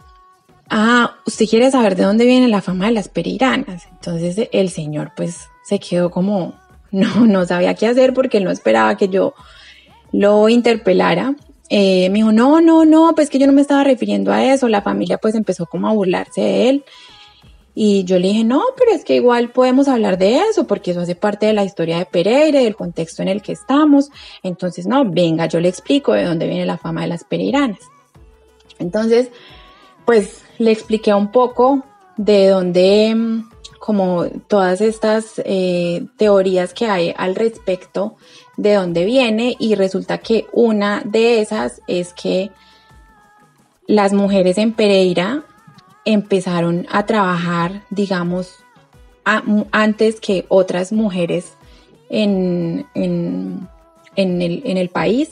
ah, 0.69 1.15
usted 1.25 1.47
quiere 1.47 1.71
saber 1.71 1.95
de 1.95 2.03
dónde 2.03 2.25
viene 2.25 2.47
la 2.47 2.61
fama 2.61 2.87
de 2.87 2.93
las 2.93 3.09
pereiranas. 3.09 3.87
Entonces 3.91 4.49
el 4.51 4.69
señor 4.69 5.11
pues 5.15 5.47
se 5.63 5.79
quedó 5.79 6.09
como, 6.09 6.53
no, 6.91 7.27
no 7.27 7.45
sabía 7.45 7.75
qué 7.75 7.87
hacer 7.87 8.13
porque 8.13 8.37
él 8.37 8.45
no 8.45 8.51
esperaba 8.51 8.97
que 8.97 9.09
yo 9.09 9.33
lo 10.11 10.49
interpelara. 10.49 11.35
Eh, 11.69 12.09
me 12.09 12.15
dijo, 12.15 12.31
no, 12.31 12.61
no, 12.61 12.85
no, 12.85 13.13
pues 13.13 13.29
que 13.29 13.37
yo 13.37 13.47
no 13.47 13.53
me 13.53 13.61
estaba 13.61 13.83
refiriendo 13.83 14.31
a 14.31 14.43
eso. 14.45 14.67
La 14.67 14.81
familia 14.81 15.17
pues 15.17 15.35
empezó 15.35 15.65
como 15.65 15.87
a 15.87 15.93
burlarse 15.93 16.41
de 16.41 16.69
él. 16.69 16.85
Y 17.75 18.03
yo 18.03 18.19
le 18.19 18.27
dije, 18.29 18.43
no, 18.43 18.61
pero 18.77 18.91
es 18.91 19.05
que 19.05 19.15
igual 19.15 19.51
podemos 19.51 19.87
hablar 19.87 20.17
de 20.17 20.39
eso, 20.39 20.67
porque 20.67 20.91
eso 20.91 20.99
hace 20.99 21.15
parte 21.15 21.45
de 21.45 21.53
la 21.53 21.63
historia 21.63 21.97
de 21.97 22.05
Pereira 22.05 22.59
del 22.59 22.75
contexto 22.75 23.21
en 23.21 23.29
el 23.29 23.41
que 23.41 23.53
estamos. 23.53 24.09
Entonces, 24.43 24.85
no, 24.85 25.05
venga, 25.05 25.45
yo 25.45 25.59
le 25.59 25.69
explico 25.69 26.13
de 26.13 26.25
dónde 26.25 26.47
viene 26.47 26.65
la 26.65 26.77
fama 26.77 27.03
de 27.03 27.07
las 27.07 27.23
pereiranas. 27.23 27.79
Entonces, 28.79 29.29
pues 30.05 30.43
le 30.57 30.71
expliqué 30.71 31.13
un 31.13 31.31
poco 31.31 31.85
de 32.17 32.47
dónde, 32.47 33.13
mm, 33.15 33.49
como 33.89 34.27
todas 34.47 34.81
estas 34.81 35.41
eh, 35.45 36.05
teorías 36.15 36.75
que 36.75 36.85
hay 36.85 37.11
al 37.17 37.33
respecto, 37.33 38.17
de 38.55 38.75
dónde 38.75 39.03
viene 39.03 39.55
y 39.57 39.73
resulta 39.73 40.19
que 40.19 40.45
una 40.53 41.01
de 41.05 41.41
esas 41.41 41.81
es 41.87 42.13
que 42.13 42.51
las 43.87 44.13
mujeres 44.13 44.59
en 44.59 44.73
Pereira 44.73 45.43
empezaron 46.05 46.85
a 46.91 47.07
trabajar, 47.07 47.81
digamos, 47.89 48.57
antes 49.71 50.19
que 50.19 50.45
otras 50.49 50.91
mujeres 50.91 51.53
en, 52.11 52.85
en, 52.93 53.67
el, 54.15 54.61
en 54.65 54.77
el 54.77 54.89
país, 54.89 55.31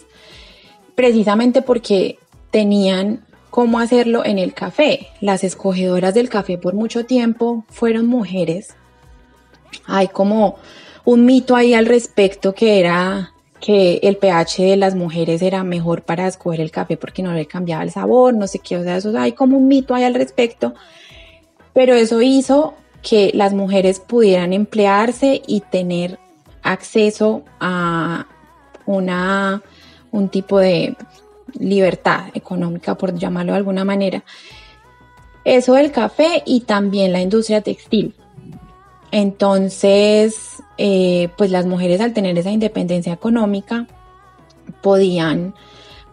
precisamente 0.95 1.61
porque 1.61 2.17
tenían 2.49 3.23
cómo 3.57 3.79
hacerlo 3.79 4.23
en 4.23 4.37
el 4.37 4.53
café. 4.53 5.07
Las 5.19 5.43
escogedoras 5.43 6.13
del 6.13 6.29
café 6.29 6.59
por 6.59 6.75
mucho 6.75 7.07
tiempo 7.07 7.65
fueron 7.69 8.05
mujeres. 8.05 8.75
Hay 9.87 10.09
como 10.09 10.57
un 11.05 11.25
mito 11.25 11.55
ahí 11.55 11.73
al 11.73 11.87
respecto 11.87 12.53
que 12.53 12.79
era 12.79 13.31
que 13.59 13.99
el 14.03 14.17
pH 14.17 14.61
de 14.61 14.77
las 14.77 14.93
mujeres 14.93 15.41
era 15.41 15.63
mejor 15.63 16.03
para 16.03 16.27
escoger 16.27 16.61
el 16.61 16.69
café 16.69 16.97
porque 16.97 17.23
no 17.23 17.33
le 17.33 17.47
cambiaba 17.47 17.81
el 17.81 17.89
sabor, 17.89 18.35
no 18.35 18.45
sé 18.45 18.59
qué, 18.59 18.77
o 18.77 18.83
sea, 18.83 18.97
eso 18.97 19.11
hay 19.17 19.31
como 19.31 19.57
un 19.57 19.67
mito 19.67 19.95
ahí 19.95 20.03
al 20.03 20.13
respecto, 20.13 20.75
pero 21.73 21.95
eso 21.95 22.21
hizo 22.21 22.75
que 23.01 23.31
las 23.33 23.55
mujeres 23.55 23.99
pudieran 23.99 24.53
emplearse 24.53 25.41
y 25.47 25.61
tener 25.61 26.19
acceso 26.61 27.41
a 27.59 28.27
una, 28.85 29.63
un 30.11 30.29
tipo 30.29 30.59
de 30.59 30.95
libertad 31.59 32.25
económica, 32.33 32.95
por 32.95 33.15
llamarlo 33.15 33.53
de 33.53 33.57
alguna 33.57 33.85
manera. 33.85 34.23
Eso 35.43 35.73
del 35.73 35.91
café 35.91 36.43
y 36.45 36.61
también 36.61 37.13
la 37.13 37.21
industria 37.21 37.61
textil. 37.61 38.13
Entonces, 39.11 40.61
eh, 40.77 41.29
pues 41.37 41.51
las 41.51 41.65
mujeres 41.65 42.01
al 42.01 42.13
tener 42.13 42.37
esa 42.37 42.51
independencia 42.51 43.13
económica 43.13 43.87
podían, 44.81 45.53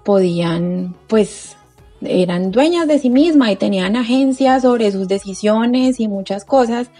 podían, 0.05 0.95
pues 1.09 1.57
eran 2.01 2.51
dueñas 2.51 2.87
de 2.87 2.99
sí 2.99 3.11
mismas 3.11 3.53
y 3.53 3.57
tenían 3.57 3.97
agencias 3.97 4.63
sobre 4.63 4.93
sus 4.93 5.09
decisiones 5.09 6.01
y 6.01 6.09
muchas 6.09 6.45
cosas. 6.45 6.91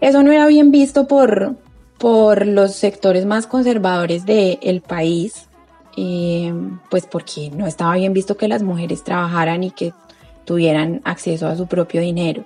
Eso 0.00 0.22
no 0.22 0.32
era 0.32 0.46
bien 0.46 0.70
visto 0.70 1.06
por, 1.06 1.56
por 1.98 2.46
los 2.46 2.74
sectores 2.74 3.26
más 3.26 3.46
conservadores 3.46 4.24
del 4.24 4.80
país, 4.80 5.47
eh, 6.00 6.54
pues 6.90 7.06
porque 7.06 7.50
no 7.50 7.66
estaba 7.66 7.96
bien 7.96 8.12
visto 8.12 8.36
que 8.36 8.46
las 8.46 8.62
mujeres 8.62 9.02
trabajaran 9.02 9.64
y 9.64 9.72
que 9.72 9.92
tuvieran 10.44 11.00
acceso 11.02 11.48
a 11.48 11.56
su 11.56 11.66
propio 11.66 12.00
dinero. 12.00 12.44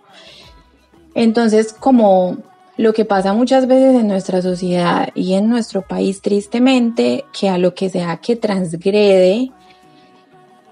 Entonces, 1.14 1.74
como 1.74 2.38
lo 2.78 2.94
que 2.94 3.04
pasa 3.04 3.34
muchas 3.34 3.66
veces 3.66 4.00
en 4.00 4.08
nuestra 4.08 4.40
sociedad 4.40 5.10
y 5.14 5.34
en 5.34 5.50
nuestro 5.50 5.82
país, 5.82 6.22
tristemente, 6.22 7.26
que 7.38 7.50
a 7.50 7.58
lo 7.58 7.74
que 7.74 7.90
sea 7.90 8.16
que 8.16 8.36
transgrede, 8.36 9.52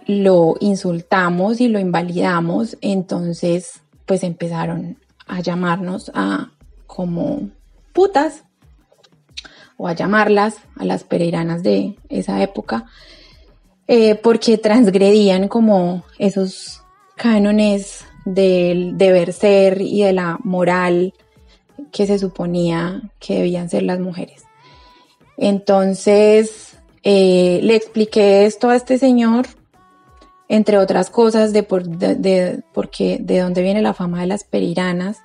lo 0.06 0.54
insultamos 0.60 1.60
y 1.60 1.68
lo 1.68 1.78
invalidamos, 1.78 2.78
entonces 2.80 3.82
pues 4.06 4.24
empezaron 4.24 4.96
a 5.26 5.40
llamarnos 5.40 6.10
a 6.14 6.50
como 6.86 7.50
putas 7.92 8.44
o 9.80 9.88
a 9.88 9.94
llamarlas 9.94 10.56
a 10.76 10.84
las 10.84 11.04
pereiranas 11.04 11.62
de 11.62 11.96
esa 12.10 12.42
época, 12.42 12.84
eh, 13.88 14.14
porque 14.14 14.58
transgredían 14.58 15.48
como 15.48 16.04
esos 16.18 16.82
cánones 17.16 18.04
del 18.26 18.98
deber 18.98 19.32
ser 19.32 19.80
y 19.80 20.02
de 20.02 20.12
la 20.12 20.38
moral 20.44 21.14
que 21.92 22.06
se 22.06 22.18
suponía 22.18 23.00
que 23.18 23.36
debían 23.36 23.70
ser 23.70 23.84
las 23.84 24.00
mujeres. 24.00 24.44
Entonces 25.38 26.76
eh, 27.02 27.60
le 27.62 27.74
expliqué 27.74 28.44
esto 28.44 28.68
a 28.68 28.76
este 28.76 28.98
señor, 28.98 29.46
entre 30.50 30.76
otras 30.76 31.08
cosas, 31.08 31.54
de, 31.54 31.62
por, 31.62 31.88
de, 31.88 32.62
porque, 32.74 33.16
de 33.18 33.38
dónde 33.38 33.62
viene 33.62 33.80
la 33.80 33.94
fama 33.94 34.20
de 34.20 34.26
las 34.26 34.44
periranas. 34.44 35.22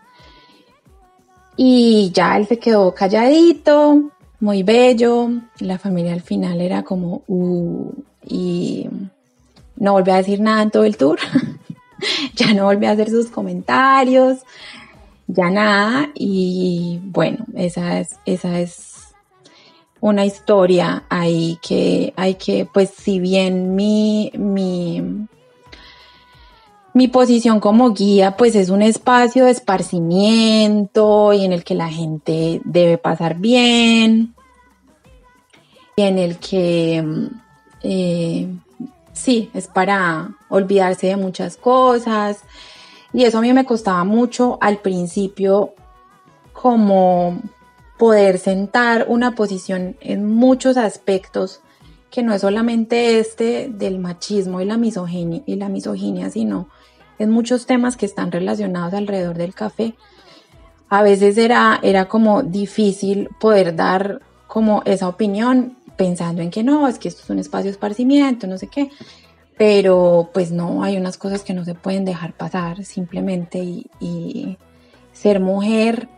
Y 1.58 2.12
ya 2.14 2.38
él 2.38 2.48
se 2.48 2.58
quedó 2.58 2.94
calladito, 2.94 4.12
muy 4.40 4.64
bello. 4.64 5.30
La 5.60 5.78
familia 5.78 6.14
al 6.14 6.22
final 6.22 6.62
era 6.62 6.84
como, 6.84 7.24
uh, 7.28 7.94
y 8.24 8.90
no 9.78 9.94
volvió 9.94 10.14
a 10.14 10.18
decir 10.18 10.40
nada 10.40 10.64
en 10.64 10.72
todo 10.72 10.86
el 10.86 10.98
tour. 10.98 11.20
ya 12.36 12.54
no 12.54 12.66
volvió 12.66 12.90
a 12.90 12.94
hacer 12.94 13.10
sus 13.10 13.28
comentarios, 13.28 14.40
ya 15.28 15.50
nada. 15.50 16.10
Y 16.14 17.00
bueno, 17.04 17.46
esa 17.56 18.00
es, 18.00 18.16
esa 18.26 18.60
es 18.60 18.96
una 20.02 20.26
historia 20.26 21.04
ahí 21.10 21.58
que 21.68 22.14
hay 22.16 22.36
que, 22.36 22.68
pues 22.72 22.92
si 22.92 23.20
bien 23.20 23.76
mi, 23.76 24.32
mi, 24.38 25.25
mi 26.96 27.10
posición 27.10 27.60
como 27.60 27.92
guía 27.92 28.38
pues 28.38 28.56
es 28.56 28.70
un 28.70 28.82
espacio 28.82 29.44
de 29.44 29.52
esparcimiento 29.52 31.34
y 31.34 31.44
en 31.44 31.52
el 31.52 31.66
que 31.66 31.76
la 31.76 31.90
gente 31.90 32.62
debe 32.64 32.98
pasar 32.98 33.36
bien 33.36 34.34
y 35.98 36.02
en 36.02 36.18
el 36.18 36.38
que 36.38 37.04
eh, 37.84 38.48
sí, 39.12 39.50
es 39.54 39.68
para 39.68 40.38
olvidarse 40.48 41.08
de 41.08 41.18
muchas 41.18 41.58
cosas. 41.58 42.44
Y 43.12 43.26
eso 43.26 43.40
a 43.40 43.42
mí 43.42 43.52
me 43.52 43.66
costaba 43.66 44.06
mucho 44.06 44.58
al 44.62 44.78
principio 44.78 45.74
como 46.54 47.42
poder 47.98 48.40
sentar 48.40 49.08
una 49.10 49.36
posición 49.36 49.98
en 50.00 50.26
muchos 50.26 50.78
aspectos 50.78 51.60
que 52.10 52.24
no 52.24 52.34
es 52.34 52.40
solamente 52.40 53.20
este 53.20 53.68
del 53.70 54.00
machismo 54.00 54.62
y 54.62 54.66
la 54.66 54.78
misoginia 54.78 56.30
sino 56.30 56.70
en 57.20 57.30
muchos 57.30 57.66
temas 57.66 57.98
que 57.98 58.06
están 58.06 58.32
relacionados 58.32 58.94
alrededor 58.94 59.38
del 59.38 59.54
café. 59.54 59.96
A 60.90 61.02
veces 61.02 61.38
era, 61.38 61.80
era 61.82 62.06
como 62.06 62.44
difícil 62.44 63.30
poder 63.40 63.76
dar 63.76 64.22
como 64.48 64.84
esa 64.86 65.08
opinión 65.08 65.78
pensando 65.98 66.42
en 66.42 66.52
que 66.52 66.64
no, 66.64 66.88
es 66.88 67.00
que 67.00 67.08
esto 67.08 67.22
es 67.24 67.30
un 67.30 67.40
espacio 67.40 67.66
de 67.66 67.72
esparcimiento, 67.72 68.48
no 68.48 68.58
sé 68.58 68.68
qué, 68.68 68.90
pero 69.58 70.30
pues 70.34 70.52
no, 70.52 70.84
hay 70.84 70.98
unas 70.98 71.18
cosas 71.18 71.44
que 71.44 71.54
no 71.54 71.66
se 71.66 71.76
pueden 71.76 72.06
dejar 72.06 72.34
pasar 72.34 72.84
simplemente 72.84 73.60
y, 73.60 74.58
ser 75.14 75.40
mujer, 75.40 76.10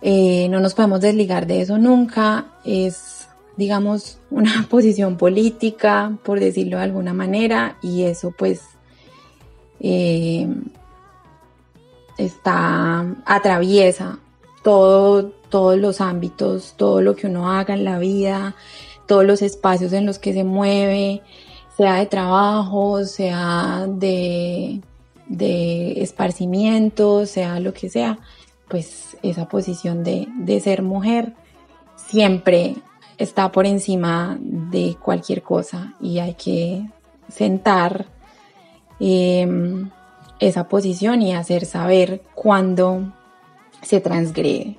eh, 0.00 0.48
no 0.50 0.58
nos 0.58 0.74
podemos 0.74 1.00
desligar 1.00 1.46
de 1.46 1.60
eso 1.60 1.78
nunca, 1.78 2.46
es 2.64 3.28
digamos 3.56 4.18
una 4.30 4.66
posición 4.70 5.16
política, 5.16 6.18
por 6.24 6.40
decirlo 6.40 6.78
de 6.78 6.84
alguna 6.84 7.14
manera, 7.14 7.78
y 7.80 8.02
eso 8.04 8.34
pues 8.36 8.62
eh, 9.82 10.48
está, 12.16 13.04
atraviesa 13.26 14.18
todo, 14.62 15.30
todos 15.50 15.76
los 15.76 16.00
ámbitos, 16.00 16.74
todo 16.76 17.00
lo 17.02 17.16
que 17.16 17.26
uno 17.26 17.50
haga 17.50 17.74
en 17.74 17.84
la 17.84 17.98
vida, 17.98 18.54
todos 19.06 19.24
los 19.24 19.42
espacios 19.42 19.92
en 19.92 20.06
los 20.06 20.18
que 20.18 20.32
se 20.32 20.44
mueve, 20.44 21.22
sea 21.76 21.96
de 21.96 22.06
trabajo, 22.06 23.04
sea 23.04 23.86
de, 23.88 24.80
de 25.26 26.00
esparcimiento, 26.00 27.26
sea 27.26 27.58
lo 27.58 27.74
que 27.74 27.90
sea, 27.90 28.18
pues 28.68 29.16
esa 29.22 29.48
posición 29.48 30.04
de, 30.04 30.28
de 30.38 30.60
ser 30.60 30.82
mujer 30.82 31.34
siempre 31.96 32.76
está 33.18 33.50
por 33.50 33.66
encima 33.66 34.38
de 34.40 34.96
cualquier 35.02 35.42
cosa 35.42 35.94
y 36.00 36.20
hay 36.20 36.34
que 36.34 36.86
sentar 37.28 38.06
Em, 39.04 39.90
esa 40.38 40.68
posición 40.68 41.22
y 41.22 41.34
hacer 41.34 41.66
saber 41.66 42.22
cuándo 42.36 43.12
se 43.82 44.00
transgrede. 44.00 44.76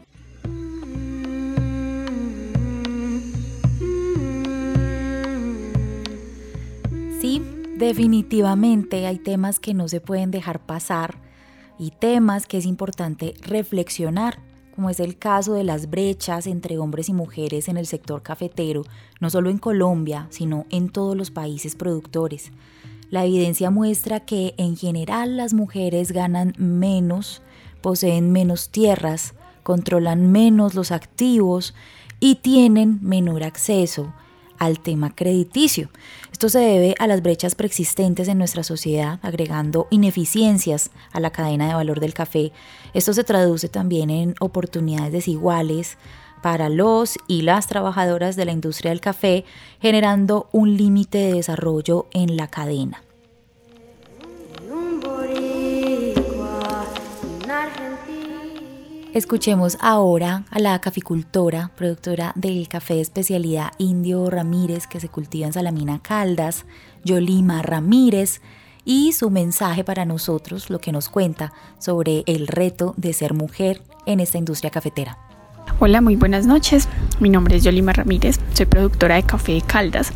Sí, 7.20 7.42
definitivamente 7.76 9.08
hay 9.08 9.18
temas 9.18 9.60
que 9.60 9.74
no 9.74 9.90
se 9.90 10.00
pueden 10.00 10.32
dejar 10.32 10.66
pasar 10.66 11.18
y 11.78 11.92
temas 11.92 12.46
que 12.48 12.60
es 12.60 12.66
importante 12.66 13.34
reflexionar, 13.42 14.40
como 14.74 14.90
es 14.90 15.02
el 15.02 15.18
caso 15.18 15.54
de 15.54 15.66
las 15.66 15.90
brechas 15.90 16.48
entre 16.48 16.78
hombres 16.78 17.10
y 17.10 17.14
mujeres 17.14 17.68
en 17.68 17.76
el 17.76 17.88
sector 17.88 18.22
cafetero, 18.22 18.84
no 19.20 19.30
solo 19.30 19.50
en 19.50 19.58
Colombia, 19.58 20.28
sino 20.30 20.66
en 20.70 20.88
todos 20.88 21.18
los 21.18 21.30
países 21.30 21.76
productores. 21.76 22.54
La 23.10 23.26
evidencia 23.26 23.70
muestra 23.70 24.22
que 24.22 24.54
en 24.58 24.76
general 24.76 25.38
las 25.38 25.54
mujeres 25.54 26.12
ganan 26.12 26.54
menos, 26.58 27.42
poseen 27.82 28.32
menos 28.32 28.70
tierras, 28.70 29.34
controlan 29.64 30.32
menos 30.32 30.74
los 30.76 30.92
activos 30.92 31.74
y 32.20 32.36
tienen 32.36 33.00
menor 33.02 33.44
acceso 33.44 34.14
al 34.58 34.80
tema 34.80 35.14
crediticio. 35.14 35.90
Esto 36.32 36.48
se 36.50 36.60
debe 36.60 36.96
a 37.00 37.08
las 37.08 37.22
brechas 37.22 37.56
preexistentes 37.56 38.28
en 38.28 38.38
nuestra 38.38 38.64
sociedad, 38.64 39.20
agregando 39.22 39.88
ineficiencias 39.90 40.92
a 41.12 41.20
la 41.20 41.32
cadena 41.32 41.68
de 41.68 41.74
valor 41.74 42.00
del 42.00 42.14
café. 42.14 42.52
Esto 42.94 43.14
se 43.14 43.24
traduce 43.24 43.68
también 43.68 44.10
en 44.10 44.36
oportunidades 44.40 45.12
desiguales 45.12 45.98
para 46.44 46.70
los 46.70 47.18
y 47.26 47.42
las 47.42 47.66
trabajadoras 47.68 48.36
de 48.36 48.46
la 48.46 48.52
industria 48.52 48.92
del 48.92 49.00
café, 49.00 49.46
generando 49.82 50.50
un 50.52 50.78
límite 50.78 51.18
de 51.18 51.34
desarrollo 51.34 52.06
en 52.12 52.36
la 52.38 52.48
cadena. 52.48 53.02
Escuchemos 59.14 59.78
ahora 59.80 60.44
a 60.50 60.60
la 60.60 60.80
caficultora, 60.82 61.72
productora 61.78 62.34
del 62.36 62.68
café 62.68 62.96
de 62.96 63.02
especialidad 63.02 63.72
Indio 63.78 64.30
Ramírez 64.30 64.86
que 64.88 65.00
se 65.00 65.08
cultiva 65.08 65.48
en 65.48 65.54
Salamina 65.54 66.00
Caldas, 66.02 66.66
Yolima 67.06 67.62
Ramírez, 67.62 68.42
y 68.86 69.14
su 69.14 69.30
mensaje 69.30 69.84
para 69.84 70.04
nosotros, 70.04 70.70
lo 70.70 70.80
que 70.80 70.92
nos 70.92 71.08
cuenta 71.08 71.54
sobre 71.80 72.24
el 72.26 72.48
reto 72.48 72.96
de 72.98 73.14
ser 73.14 73.34
mujer 73.34 73.82
en 74.06 74.20
esta 74.20 74.38
industria 74.38 74.72
cafetera. 74.72 75.18
Hola, 75.80 76.02
muy 76.02 76.16
buenas 76.16 76.46
noches. 76.46 76.88
Mi 77.20 77.30
nombre 77.30 77.58
es 77.58 77.64
Yolima 77.64 77.94
Ramírez, 77.94 78.40
soy 78.54 78.66
productora 78.66 79.16
de 79.16 79.24
café 79.24 79.54
de 79.54 79.62
Caldas. 79.62 80.14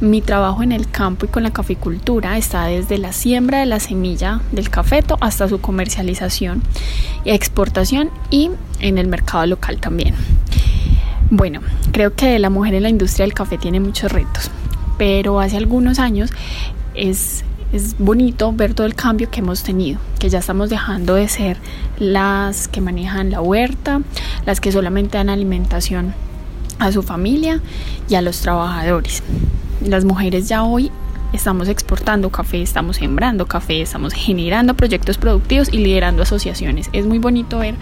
Mi 0.00 0.20
trabajo 0.20 0.62
en 0.62 0.72
el 0.72 0.90
campo 0.90 1.26
y 1.26 1.28
con 1.28 1.42
la 1.42 1.52
caficultura 1.52 2.36
está 2.36 2.66
desde 2.66 2.98
la 2.98 3.12
siembra 3.12 3.60
de 3.60 3.66
la 3.66 3.80
semilla 3.80 4.40
del 4.52 4.68
cafeto 4.68 5.16
hasta 5.20 5.48
su 5.48 5.60
comercialización 5.60 6.62
y 7.24 7.30
exportación 7.30 8.10
y 8.30 8.50
en 8.80 8.98
el 8.98 9.08
mercado 9.08 9.46
local 9.46 9.78
también. 9.80 10.14
Bueno, 11.30 11.60
creo 11.92 12.14
que 12.14 12.38
la 12.38 12.50
mujer 12.50 12.74
en 12.74 12.82
la 12.82 12.88
industria 12.88 13.24
del 13.24 13.34
café 13.34 13.58
tiene 13.58 13.80
muchos 13.80 14.12
retos, 14.12 14.50
pero 14.98 15.40
hace 15.40 15.56
algunos 15.56 15.98
años 15.98 16.30
es, 16.94 17.44
es 17.72 17.96
bonito 17.98 18.52
ver 18.52 18.74
todo 18.74 18.86
el 18.86 18.94
cambio 18.94 19.30
que 19.30 19.40
hemos 19.40 19.62
tenido, 19.62 19.98
que 20.18 20.28
ya 20.28 20.38
estamos 20.38 20.70
dejando 20.70 21.14
de 21.14 21.28
ser 21.28 21.58
las 21.98 22.68
que 22.68 22.80
manejan 22.80 23.30
la 23.30 23.40
huerta, 23.40 24.02
las 24.44 24.60
que 24.60 24.72
solamente 24.72 25.18
dan 25.18 25.28
alimentación 25.28 26.14
a 26.78 26.92
su 26.92 27.02
familia 27.02 27.60
y 28.08 28.14
a 28.14 28.22
los 28.22 28.40
trabajadores. 28.40 29.22
Las 29.84 30.04
mujeres 30.04 30.48
ya 30.48 30.62
hoy 30.62 30.90
estamos 31.32 31.68
exportando 31.68 32.30
café, 32.30 32.62
estamos 32.62 32.96
sembrando 32.96 33.46
café, 33.46 33.82
estamos 33.82 34.12
generando 34.14 34.74
proyectos 34.74 35.18
productivos 35.18 35.68
y 35.72 35.78
liderando 35.78 36.22
asociaciones. 36.22 36.88
Es 36.92 37.06
muy 37.06 37.18
bonito 37.18 37.58
ver 37.58 37.74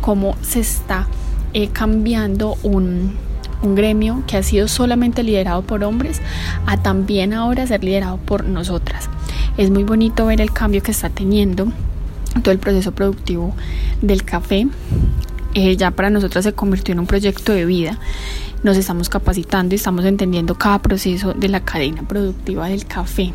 cómo 0.00 0.36
se 0.42 0.60
está 0.60 1.08
eh, 1.52 1.68
cambiando 1.68 2.56
un, 2.62 3.16
un 3.62 3.74
gremio 3.74 4.22
que 4.26 4.36
ha 4.36 4.42
sido 4.42 4.68
solamente 4.68 5.22
liderado 5.22 5.62
por 5.62 5.84
hombres 5.84 6.20
a 6.66 6.76
también 6.76 7.32
ahora 7.32 7.66
ser 7.66 7.82
liderado 7.82 8.18
por 8.18 8.44
nosotras. 8.44 9.08
Es 9.56 9.70
muy 9.70 9.84
bonito 9.84 10.26
ver 10.26 10.40
el 10.40 10.52
cambio 10.52 10.82
que 10.82 10.90
está 10.90 11.10
teniendo 11.10 11.68
todo 12.42 12.50
el 12.50 12.58
proceso 12.58 12.92
productivo 12.92 13.54
del 14.02 14.24
café. 14.24 14.66
Eh, 15.54 15.76
ya 15.76 15.92
para 15.92 16.10
nosotras 16.10 16.44
se 16.44 16.52
convirtió 16.52 16.92
en 16.92 16.98
un 16.98 17.06
proyecto 17.06 17.52
de 17.52 17.64
vida. 17.64 17.98
Nos 18.64 18.76
estamos 18.76 19.08
capacitando 19.08 19.74
y 19.74 19.76
estamos 19.76 20.04
entendiendo 20.04 20.56
cada 20.56 20.80
proceso 20.80 21.34
de 21.34 21.48
la 21.48 21.60
cadena 21.60 22.02
productiva 22.02 22.66
del 22.68 22.86
café. 22.86 23.32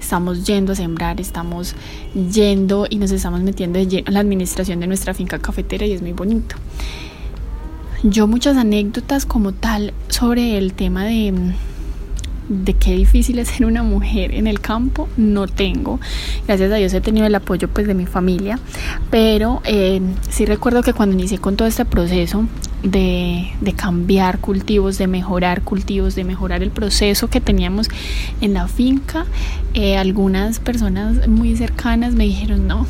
Estamos 0.00 0.44
yendo 0.44 0.72
a 0.72 0.74
sembrar, 0.74 1.20
estamos 1.20 1.76
yendo 2.14 2.86
y 2.90 2.96
nos 2.96 3.12
estamos 3.12 3.40
metiendo 3.40 3.78
en 3.78 4.04
la 4.08 4.20
administración 4.20 4.80
de 4.80 4.88
nuestra 4.88 5.14
finca 5.14 5.38
cafetera 5.38 5.86
y 5.86 5.92
es 5.92 6.02
muy 6.02 6.14
bonito. 6.14 6.56
Yo 8.02 8.26
muchas 8.26 8.56
anécdotas 8.56 9.26
como 9.26 9.52
tal 9.52 9.92
sobre 10.08 10.58
el 10.58 10.72
tema 10.72 11.04
de 11.04 11.32
de 12.48 12.74
qué 12.74 12.92
difícil 12.92 13.38
es 13.38 13.48
ser 13.48 13.66
una 13.66 13.82
mujer 13.82 14.34
en 14.34 14.46
el 14.46 14.60
campo, 14.60 15.08
no 15.16 15.46
tengo. 15.46 16.00
Gracias 16.46 16.72
a 16.72 16.76
Dios 16.76 16.92
he 16.94 17.00
tenido 17.00 17.26
el 17.26 17.34
apoyo 17.34 17.68
pues 17.68 17.86
de 17.86 17.94
mi 17.94 18.06
familia, 18.06 18.58
pero 19.10 19.60
eh, 19.64 20.00
sí 20.30 20.46
recuerdo 20.46 20.82
que 20.82 20.92
cuando 20.92 21.14
inicié 21.14 21.38
con 21.38 21.56
todo 21.56 21.68
este 21.68 21.84
proceso 21.84 22.46
de, 22.82 23.50
de, 23.60 23.72
cambiar 23.72 24.38
cultivos, 24.38 24.98
de 24.98 25.06
mejorar 25.06 25.62
cultivos, 25.62 26.14
de 26.14 26.24
mejorar 26.24 26.62
el 26.62 26.70
proceso 26.70 27.28
que 27.28 27.40
teníamos 27.40 27.88
en 28.40 28.54
la 28.54 28.68
finca, 28.68 29.26
eh, 29.74 29.96
algunas 29.96 30.60
personas 30.60 31.28
muy 31.28 31.56
cercanas 31.56 32.14
me 32.14 32.24
dijeron, 32.24 32.66
no, 32.66 32.86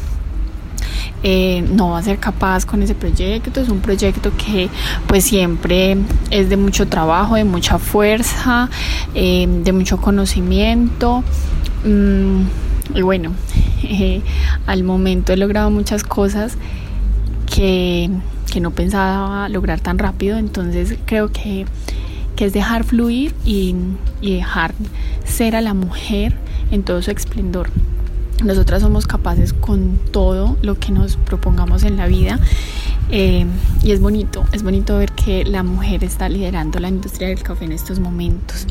eh, 1.23 1.65
no 1.69 1.91
va 1.91 1.99
a 1.99 2.03
ser 2.03 2.19
capaz 2.19 2.65
con 2.65 2.83
ese 2.83 2.95
proyecto. 2.95 3.61
Es 3.61 3.69
un 3.69 3.81
proyecto 3.81 4.33
que 4.37 4.69
pues 5.07 5.25
siempre 5.25 5.97
es 6.31 6.49
de 6.49 6.57
mucho 6.57 6.87
trabajo, 6.87 7.35
de 7.35 7.45
mucha 7.45 7.79
fuerza, 7.79 8.69
eh, 9.15 9.47
de 9.65 9.73
mucho 9.73 9.99
conocimiento. 9.99 11.25
Mm, 11.85 12.43
y 12.95 13.03
bueno, 13.03 13.33
eh, 13.83 14.23
al 14.67 14.85
momento 14.85 15.33
he 15.33 15.37
logrado 15.37 15.71
muchas 15.71 16.05
cosas 16.05 16.57
que, 17.53 18.11
no 18.61 18.73
pensaba 18.73 19.49
lograr 19.49 19.81
tan 19.81 19.99
rápido. 19.99 20.37
Entonces 20.37 20.97
creo 21.05 21.31
que, 21.31 21.67
es 22.39 22.53
dejar 22.53 22.85
fluir 22.85 23.35
y, 23.45 23.75
y 24.21 24.35
dejar 24.35 24.73
ser 25.25 25.57
a 25.57 25.61
la 25.61 25.75
mujer 25.75 26.37
en 26.71 26.85
todo 26.85 27.03
su 27.03 27.11
esplendor. 27.11 27.69
Nosotras 28.45 28.83
somos 28.83 29.07
capaces 29.07 29.53
con 29.53 29.99
todo 30.13 30.57
lo 30.63 30.79
que 30.79 30.93
nos 30.93 31.17
propongamos 31.17 31.83
en 31.83 31.97
la 31.97 32.07
vida 32.07 32.39
eh, 33.11 33.47
y 33.83 33.91
es 33.91 34.01
bonito, 34.01 34.45
es 34.53 34.63
bonito 34.63 34.99
ver 34.99 35.13
que 35.13 35.45
la 35.45 35.63
mujer 35.63 36.05
está 36.05 36.29
liderando 36.29 36.79
la 36.79 36.89
industria 36.89 37.29
del 37.29 37.43
café 37.43 37.65
en 37.65 37.73
estos 37.73 37.99
momentos. 37.99 38.67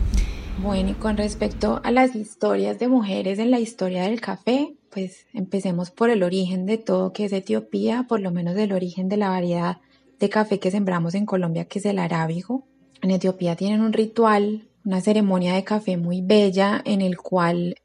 Bueno, 0.61 0.91
y 0.91 0.93
con 0.93 1.17
respecto 1.17 1.81
a 1.83 1.91
las 1.91 2.15
historias 2.15 2.79
de 2.79 2.87
mujeres 2.87 3.39
en 3.39 3.51
la 3.51 3.59
historia 3.59 4.03
del 4.03 4.21
café, 4.21 4.73
pues 4.89 5.27
empecemos 5.33 5.91
por 5.91 6.09
el 6.09 6.23
origen 6.23 6.65
de 6.65 6.77
todo 6.77 7.11
que 7.11 7.25
es 7.25 7.33
Etiopía, 7.33 8.05
por 8.07 8.21
lo 8.21 8.31
menos 8.31 8.55
el 8.55 8.71
origen 8.71 9.09
de 9.09 9.17
la 9.17 9.29
variedad 9.29 9.77
de 10.19 10.29
café 10.29 10.59
que 10.59 10.71
sembramos 10.71 11.13
en 11.13 11.25
Colombia, 11.25 11.65
que 11.65 11.79
es 11.79 11.85
el 11.85 11.99
arábigo. 11.99 12.63
En 13.01 13.11
Etiopía 13.11 13.55
tienen 13.55 13.81
un 13.81 13.93
ritual, 13.93 14.67
una 14.85 15.01
ceremonia 15.01 15.53
de 15.53 15.63
café 15.63 15.97
muy 15.97 16.21
bella 16.21 16.81
en 16.85 17.01
el 17.01 17.17
cual 17.17 17.75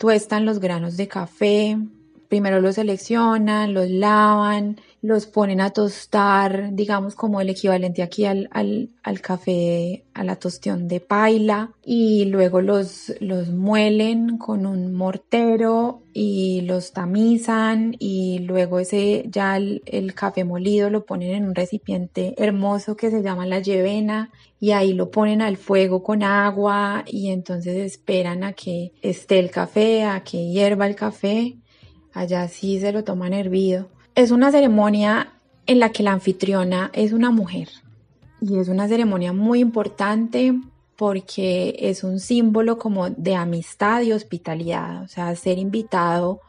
tuestan 0.00 0.46
los 0.46 0.60
granos 0.60 0.96
de 0.96 1.08
café, 1.08 1.76
primero 2.26 2.58
los 2.62 2.76
seleccionan, 2.76 3.74
los 3.74 3.90
lavan, 3.90 4.80
los 5.02 5.26
ponen 5.26 5.60
a 5.60 5.70
tostar, 5.70 6.74
digamos 6.74 7.14
como 7.14 7.40
el 7.40 7.48
equivalente 7.48 8.02
aquí 8.02 8.26
al, 8.26 8.48
al, 8.52 9.20
café, 9.20 10.04
a 10.12 10.24
la 10.24 10.36
tostión 10.36 10.88
de 10.88 11.00
paila, 11.00 11.70
y 11.84 12.26
luego 12.26 12.60
los, 12.60 13.12
los 13.20 13.48
muelen 13.48 14.36
con 14.36 14.66
un 14.66 14.94
mortero 14.94 16.02
y 16.12 16.62
los 16.62 16.92
tamizan 16.92 17.96
y 17.98 18.40
luego 18.40 18.80
ese 18.80 19.24
ya 19.30 19.56
el, 19.56 19.82
el, 19.86 20.12
café 20.12 20.44
molido 20.44 20.90
lo 20.90 21.04
ponen 21.04 21.34
en 21.34 21.44
un 21.44 21.54
recipiente 21.54 22.34
hermoso 22.36 22.96
que 22.96 23.10
se 23.10 23.22
llama 23.22 23.46
la 23.46 23.60
yevena 23.60 24.30
y 24.58 24.72
ahí 24.72 24.92
lo 24.92 25.10
ponen 25.10 25.40
al 25.40 25.56
fuego 25.56 26.02
con 26.02 26.22
agua 26.22 27.04
y 27.06 27.30
entonces 27.30 27.76
esperan 27.76 28.44
a 28.44 28.52
que 28.52 28.92
esté 29.02 29.38
el 29.38 29.50
café, 29.50 30.04
a 30.04 30.22
que 30.24 30.50
hierva 30.50 30.86
el 30.86 30.96
café 30.96 31.56
allá 32.12 32.48
sí 32.48 32.80
se 32.80 32.92
lo 32.92 33.04
toman 33.04 33.32
hervido. 33.32 33.88
Es 34.14 34.30
una 34.30 34.50
ceremonia 34.50 35.32
en 35.66 35.78
la 35.78 35.90
que 35.90 36.02
la 36.02 36.12
anfitriona 36.12 36.90
es 36.92 37.12
una 37.12 37.30
mujer 37.30 37.68
y 38.40 38.58
es 38.58 38.68
una 38.68 38.88
ceremonia 38.88 39.32
muy 39.32 39.60
importante 39.60 40.54
porque 40.96 41.76
es 41.78 42.04
un 42.04 42.20
símbolo 42.20 42.76
como 42.78 43.08
de 43.08 43.34
amistad 43.34 44.02
y 44.02 44.12
hospitalidad, 44.12 45.02
o 45.02 45.08
sea, 45.08 45.34
ser 45.34 45.58
invitado 45.58 46.40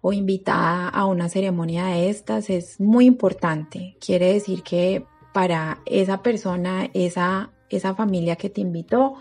o 0.00 0.12
invitada 0.12 0.88
a 0.88 1.06
una 1.06 1.28
ceremonia 1.28 1.86
de 1.86 2.10
estas 2.10 2.48
es 2.50 2.78
muy 2.78 3.06
importante. 3.06 3.96
Quiere 3.98 4.32
decir 4.32 4.62
que 4.62 5.04
para 5.32 5.80
esa 5.86 6.22
persona, 6.22 6.88
esa, 6.94 7.50
esa 7.68 7.94
familia 7.94 8.36
que 8.36 8.48
te 8.48 8.60
invitó, 8.60 9.14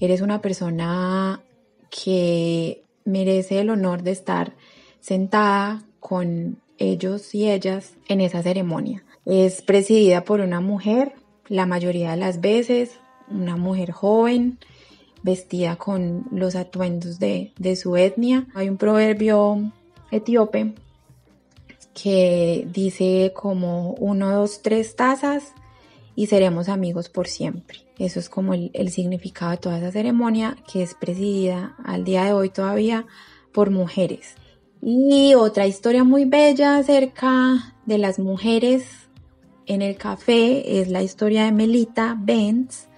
eres 0.00 0.20
una 0.20 0.40
persona 0.40 1.40
que 1.88 2.82
merece 3.04 3.60
el 3.60 3.70
honor 3.70 4.02
de 4.02 4.10
estar 4.10 4.54
sentada 5.00 5.84
con 6.00 6.58
ellos 6.78 7.34
y 7.34 7.50
ellas 7.50 7.94
en 8.08 8.20
esa 8.20 8.42
ceremonia. 8.42 9.04
Es 9.24 9.62
presidida 9.62 10.24
por 10.24 10.40
una 10.40 10.60
mujer, 10.60 11.12
la 11.48 11.66
mayoría 11.66 12.12
de 12.12 12.16
las 12.16 12.40
veces, 12.40 12.98
una 13.28 13.56
mujer 13.56 13.90
joven, 13.90 14.58
vestida 15.22 15.76
con 15.76 16.26
los 16.30 16.54
atuendos 16.54 17.18
de, 17.18 17.52
su 17.76 17.96
etnia. 17.96 18.46
Hay 18.54 18.68
un 18.68 18.76
proverbio 18.76 19.72
etíope 20.10 20.74
que 21.94 22.68
dice 22.70 23.32
como 23.34 23.94
uno, 23.94 24.30
dos, 24.32 24.60
tres 24.62 24.96
tazas 24.96 25.54
y 26.14 26.26
seremos 26.26 26.68
amigos 26.68 27.08
por 27.08 27.26
siempre. 27.26 27.78
Eso 27.98 28.20
es 28.20 28.28
como 28.28 28.52
el, 28.52 28.70
el 28.74 28.90
significado 28.90 29.52
de 29.52 29.56
toda 29.56 29.78
esa 29.78 29.92
ceremonia 29.92 30.56
que 30.70 30.82
es 30.82 30.94
presidida 30.94 31.74
al 31.84 32.04
día 32.04 32.24
de 32.24 32.32
hoy 32.34 32.50
todavía 32.50 33.06
por 33.52 33.70
mujeres. 33.70 34.34
Y 34.86 35.32
otra 35.32 35.66
historia 35.66 36.04
muy 36.04 36.26
bella 36.26 36.76
acerca 36.76 37.74
de 37.86 37.96
las 37.96 38.18
mujeres 38.18 38.84
en 39.64 39.80
el 39.80 39.96
café 39.96 40.78
es 40.78 40.88
la 40.88 41.02
historia 41.02 41.46
de 41.46 41.52
Melita 41.52 42.18
Benz. 42.20 42.88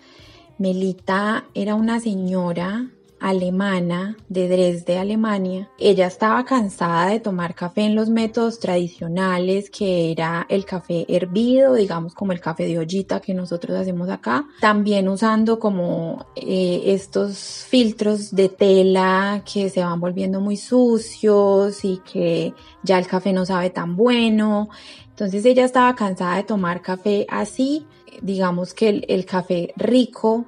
Melita 0.59 1.44
era 1.55 1.77
una 1.77 2.01
señora 2.01 2.90
alemana 3.20 4.16
de 4.29 4.48
Dresde, 4.48 4.98
Alemania. 4.98 5.70
Ella 5.79 6.07
estaba 6.07 6.44
cansada 6.44 7.09
de 7.11 7.20
tomar 7.20 7.55
café 7.55 7.83
en 7.83 7.94
los 7.94 8.09
métodos 8.09 8.59
tradicionales, 8.59 9.70
que 9.70 10.12
era 10.12 10.46
el 10.48 10.64
café 10.64 11.07
hervido, 11.09 11.74
digamos 11.74 12.14
como 12.14 12.33
el 12.33 12.40
café 12.40 12.66
de 12.66 12.79
ollita 12.79 13.20
que 13.20 13.35
nosotros 13.35 13.76
hacemos 13.76 14.09
acá. 14.09 14.46
También 14.61 15.09
usando 15.09 15.59
como 15.59 16.26
eh, 16.37 16.83
estos 16.87 17.66
filtros 17.68 18.35
de 18.35 18.48
tela 18.48 19.42
que 19.50 19.70
se 19.70 19.83
van 19.83 20.00
volviendo 20.00 20.40
muy 20.40 20.57
sucios 20.57 21.85
y 21.85 21.98
que 21.98 22.55
ya 22.83 22.98
el 22.98 23.07
café 23.07 23.33
no 23.33 23.46
sabe 23.46 23.70
tan 23.70 23.96
bueno. 23.96 24.68
Entonces 25.11 25.44
ella 25.46 25.64
estaba 25.64 25.94
cansada 25.94 26.37
de 26.37 26.42
tomar 26.42 26.83
café 26.83 27.26
así, 27.31 27.87
digamos 28.20 28.74
que 28.74 28.90
el, 28.90 29.07
el 29.09 29.24
café 29.24 29.72
rico 29.76 30.46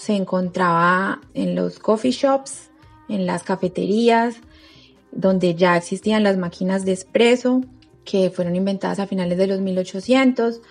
se 0.00 0.14
encontraba 0.14 1.20
en 1.34 1.54
los 1.54 1.78
coffee 1.78 2.10
shops, 2.10 2.70
en 3.10 3.26
las 3.26 3.42
cafeterías, 3.42 4.36
donde 5.12 5.54
ya 5.54 5.76
existían 5.76 6.22
las 6.22 6.38
máquinas 6.38 6.86
de 6.86 6.92
espresso 6.92 7.60
que 8.02 8.30
fueron 8.30 8.56
inventadas 8.56 8.98
a 8.98 9.06
finales 9.06 9.36
de 9.36 9.46
los 9.46 9.60
1800. 9.60 10.62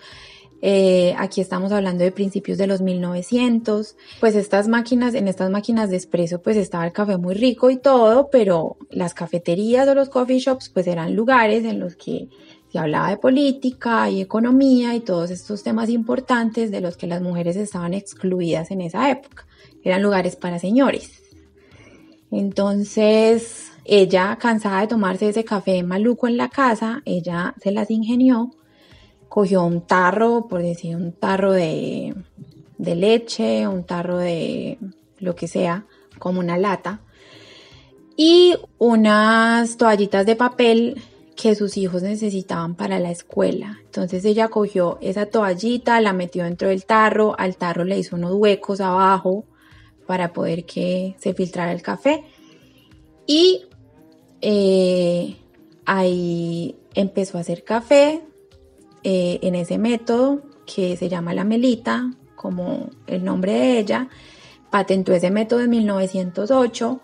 Eh, 0.63 1.13
aquí 1.15 1.42
estamos 1.42 1.72
hablando 1.72 2.04
de 2.04 2.12
principios 2.12 2.58
de 2.58 2.65
los 2.65 2.82
1900. 2.82 3.96
Pues 4.20 4.36
estas 4.36 4.68
máquinas, 4.68 5.13
en 5.13 5.28
estas 5.28 5.52
máquinas 5.52 5.92
de 5.92 5.98
espresso, 5.98 6.42
pues 6.42 6.58
estaba 6.58 6.88
el 6.88 6.92
café 6.92 7.18
muy 7.18 7.36
rico 7.36 7.70
y 7.70 7.78
todo, 7.78 8.30
pero 8.32 8.78
las 8.89 9.13
cafeterías 9.13 9.88
o 9.88 9.94
los 9.94 10.10
coffee 10.10 10.39
shops, 10.39 10.70
pues 10.70 10.88
eran 10.88 11.15
lugares 11.15 11.65
en 11.65 11.80
los 11.80 11.96
que 11.96 12.30
Se 12.71 12.77
hablaba 12.77 13.10
de 13.10 13.17
política 13.17 14.10
y 14.10 14.21
economía 14.21 14.93
y 14.95 14.99
todos 14.99 15.32
estos 15.32 15.63
temas 15.63 15.89
importantes 15.89 16.69
de 16.69 16.82
los 16.82 16.97
que 16.97 17.08
las 17.08 17.21
mujeres 17.21 17.55
estaban 17.55 17.93
excluidas 17.93 18.69
en 18.71 18.82
esa 18.82 19.10
época. 19.10 19.47
Eran 19.84 20.03
lugares 20.03 20.36
para 20.36 20.60
señores. 20.60 21.21
Entonces, 22.32 23.71
ella, 23.86 24.38
cansada 24.39 24.82
de 24.82 24.88
tomarse 24.88 25.29
ese 25.29 25.43
café 25.43 25.82
maluco 25.82 26.27
en 26.27 26.38
la 26.38 26.49
casa, 26.49 27.01
ella 27.05 27.55
se 27.60 27.71
las 27.71 27.89
ingenió, 27.89 28.51
cogió 29.29 29.63
un 29.63 29.82
tarro, 29.82 30.47
por 30.47 30.62
decir 30.62 30.95
un 30.95 31.12
tarro 31.12 31.51
de, 31.51 32.13
de 32.77 32.95
leche, 32.95 33.67
un 33.67 33.84
tarro 33.84 34.17
de 34.17 34.77
lo 35.17 35.36
que 35.36 35.47
sea, 35.47 35.86
como 36.19 36.39
una 36.39 36.58
lata, 36.58 37.01
y 38.15 38.55
unas 38.77 39.77
toallitas 39.77 40.25
de 40.25 40.36
papel 40.36 41.01
que 41.39 41.56
sus 41.56 41.78
hijos 41.78 42.04
necesitaban 42.04 42.75
para 42.75 42.99
la 42.99 43.12
escuela. 43.12 43.80
Entonces 43.86 44.25
ella 44.25 44.49
cogió 44.49 44.97
esa 44.99 45.25
toallita, 45.25 46.02
la 46.02 46.12
metió 46.12 46.43
dentro 46.43 46.67
del 46.67 46.84
tarro, 46.84 47.34
al 47.39 47.56
tarro 47.56 47.86
le 47.86 47.97
hizo 47.97 48.17
unos 48.17 48.34
huecos 48.34 48.82
abajo 48.82 49.45
para 50.06 50.34
poder 50.34 50.65
que 50.65 51.15
se 51.17 51.34
filtrara 51.34 51.71
el 51.71 51.82
café 51.82 52.25
y 53.25 53.62
eh, 54.41 55.38
ahí 55.86 56.75
empezó 56.93 57.38
a 57.38 57.41
hacer 57.41 57.63
café 57.63 58.21
eh, 59.06 59.39
en 59.41 59.56
ese 59.56 59.78
método 59.78 60.41
que 60.65 60.97
se 60.97 61.08
llama 61.08 61.34
la 61.34 61.45
melita, 61.45 62.12
como 62.36 62.89
el 63.08 63.23
nombre 63.23 63.54
de 63.54 63.80
ella. 63.80 64.10
Patentó 64.71 65.13
ese 65.13 65.32
método 65.32 65.62
en 65.62 65.69
1908 65.69 66.99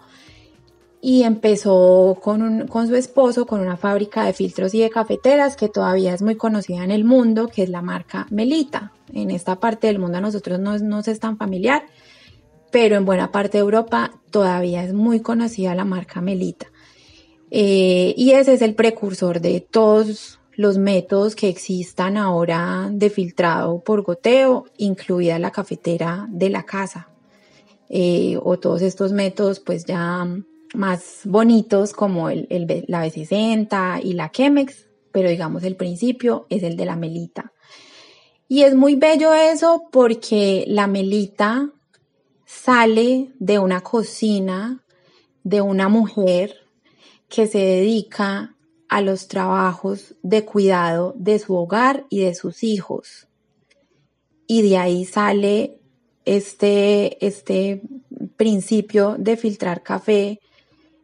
y 1.07 1.21
empezó 1.21 2.17
con, 2.19 2.67
su 2.67 2.95
esposo 2.95 3.45
con 3.45 3.59
una 3.61 3.77
fábrica 3.77 4.25
de 4.25 4.33
filtros 4.33 4.73
y 4.73 4.79
de 4.79 4.89
cafeteras 4.89 5.55
que 5.55 5.69
todavía 5.69 6.15
es 6.15 6.23
muy 6.23 6.33
conocida 6.35 6.83
en 6.83 6.89
el 6.89 7.03
mundo, 7.03 7.47
que 7.47 7.61
es 7.61 7.69
la 7.69 7.83
marca 7.83 8.25
Melita. 8.31 8.91
En 9.13 9.29
esta 9.29 9.59
parte 9.59 9.85
del 9.85 9.99
mundo 9.99 10.17
a 10.17 10.21
nosotros 10.21 10.59
no, 10.59 10.79
no 10.79 11.01
es 11.01 11.19
tan 11.19 11.37
familiar, 11.37 11.85
pero 12.71 12.95
en 12.95 13.05
buena 13.05 13.31
parte 13.31 13.59
de 13.59 13.61
Europa 13.61 14.19
todavía 14.31 14.83
es 14.83 14.93
muy 14.93 15.19
conocida 15.19 15.75
la 15.75 15.85
marca 15.85 16.21
Melita. 16.21 16.71
Eh, 17.51 18.15
y 18.17 18.31
ese 18.31 18.53
es 18.53 18.63
el 18.63 18.73
precursor 18.73 19.41
de 19.41 19.59
todos 19.61 20.39
los 20.55 20.79
métodos 20.79 21.35
que 21.35 21.49
existan 21.49 22.17
ahora 22.17 22.89
de 22.91 23.11
filtrado 23.11 23.77
por 23.77 24.01
goteo, 24.01 24.65
incluida 24.77 25.37
la 25.37 25.51
cafetera 25.51 26.25
de 26.31 26.49
la 26.49 26.63
casa. 26.63 27.09
Eh, 27.89 28.39
o 28.41 28.57
todos 28.57 28.81
estos 28.81 29.11
métodos 29.11 29.59
pues 29.59 29.85
ya 29.85 30.25
más 30.75 31.21
bonitos 31.23 31.93
como 31.93 32.29
el, 32.29 32.47
la 32.87 33.05
B60 33.05 34.01
y 34.03 34.13
la 34.13 34.31
Chemex, 34.31 34.87
pero 35.11 35.29
digamos 35.29 35.63
el 35.63 35.75
principio 35.75 36.45
es 36.49 36.63
el 36.63 36.75
de 36.77 36.85
la 36.85 36.95
melita. 36.95 37.53
Y 38.47 38.61
es 38.61 38.75
muy 38.75 38.95
bello 38.95 39.33
eso 39.33 39.83
porque 39.91 40.65
la 40.67 40.87
melita 40.87 41.71
sale 42.45 43.31
de 43.39 43.59
una 43.59 43.81
cocina 43.81 44.83
de 45.43 45.61
una 45.61 45.89
mujer 45.89 46.55
que 47.27 47.47
se 47.47 47.59
dedica 47.59 48.55
a 48.87 49.01
los 49.01 49.27
trabajos 49.27 50.15
de 50.21 50.45
cuidado 50.45 51.13
de 51.17 51.39
su 51.39 51.55
hogar 51.55 52.05
y 52.09 52.21
de 52.21 52.35
sus 52.35 52.63
hijos. 52.63 53.27
Y 54.47 54.61
de 54.61 54.77
ahí 54.77 55.05
sale 55.05 55.79
este, 56.25 57.25
este 57.25 57.81
principio 58.37 59.15
de 59.17 59.37
filtrar 59.37 59.83
café 59.83 60.39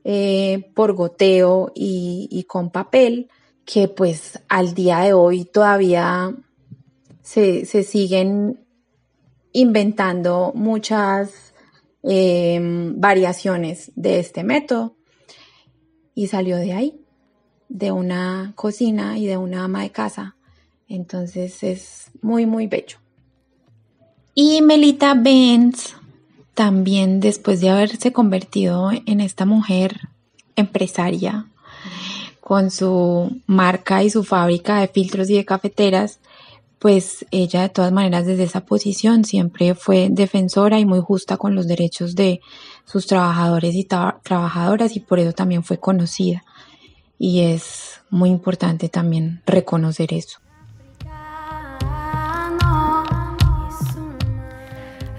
eh, 0.03 0.71
por 0.73 0.93
goteo 0.93 1.71
y, 1.75 2.45
con 2.47 2.71
papel, 2.71 3.29
que 3.65 3.87
pues 3.87 4.39
al 4.49 4.73
día 4.73 4.99
de 4.99 5.13
hoy 5.13 5.45
todavía 5.45 6.35
se, 7.21 7.65
siguen 7.65 8.59
inventando 9.53 10.51
muchas 10.55 11.53
em, 12.03 12.99
variaciones 12.99 13.91
de 13.95 14.19
este 14.19 14.43
método. 14.43 14.95
Y 16.13 16.27
salió 16.27 16.57
de 16.57 16.73
ahí, 16.73 17.05
de 17.69 17.91
una 17.91 18.53
cocina 18.55 19.17
y 19.17 19.27
de 19.27 19.37
una 19.37 19.63
ama 19.63 19.83
de 19.83 19.91
casa. 19.91 20.35
Entonces 20.87 21.63
es 21.63 22.11
muy, 22.21 22.45
muy 22.45 22.67
bello. 22.67 22.97
Y 24.33 24.61
Melita 24.61 25.13
Benz 25.13 25.95
también 26.53 27.19
después 27.19 27.61
de 27.61 27.69
haberse 27.69 28.11
convertido 28.11 28.91
en 29.05 29.21
esta 29.21 29.45
mujer 29.45 30.09
empresaria 30.55 31.47
con 32.41 32.69
su 32.69 33.41
marca 33.45 34.03
y 34.03 34.09
su 34.09 34.23
fábrica 34.23 34.81
de 34.81 34.89
filtros 34.89 35.29
y 35.29 35.35
de 35.35 35.45
cafeteras, 35.45 36.19
pues 36.79 37.25
ella 37.31 37.61
de 37.61 37.69
todas 37.69 37.91
maneras 37.93 38.25
desde 38.25 38.43
esa 38.43 38.65
posición 38.65 39.23
siempre 39.23 39.75
fue 39.75 40.09
defensora 40.11 40.79
y 40.79 40.85
muy 40.85 40.99
justa 40.99 41.37
con 41.37 41.55
los 41.55 41.67
derechos 41.67 42.15
de 42.15 42.41
sus 42.83 43.07
trabajadores 43.07 43.75
y 43.75 43.85
trabajadoras 43.85 44.95
y 44.97 44.99
por 44.99 45.19
eso 45.19 45.31
también 45.31 45.63
fue 45.63 45.79
conocida. 45.79 46.43
Y 47.17 47.41
es 47.41 48.01
muy 48.09 48.29
importante 48.29 48.89
también 48.89 49.41
reconocer 49.45 50.13
eso. 50.13 50.40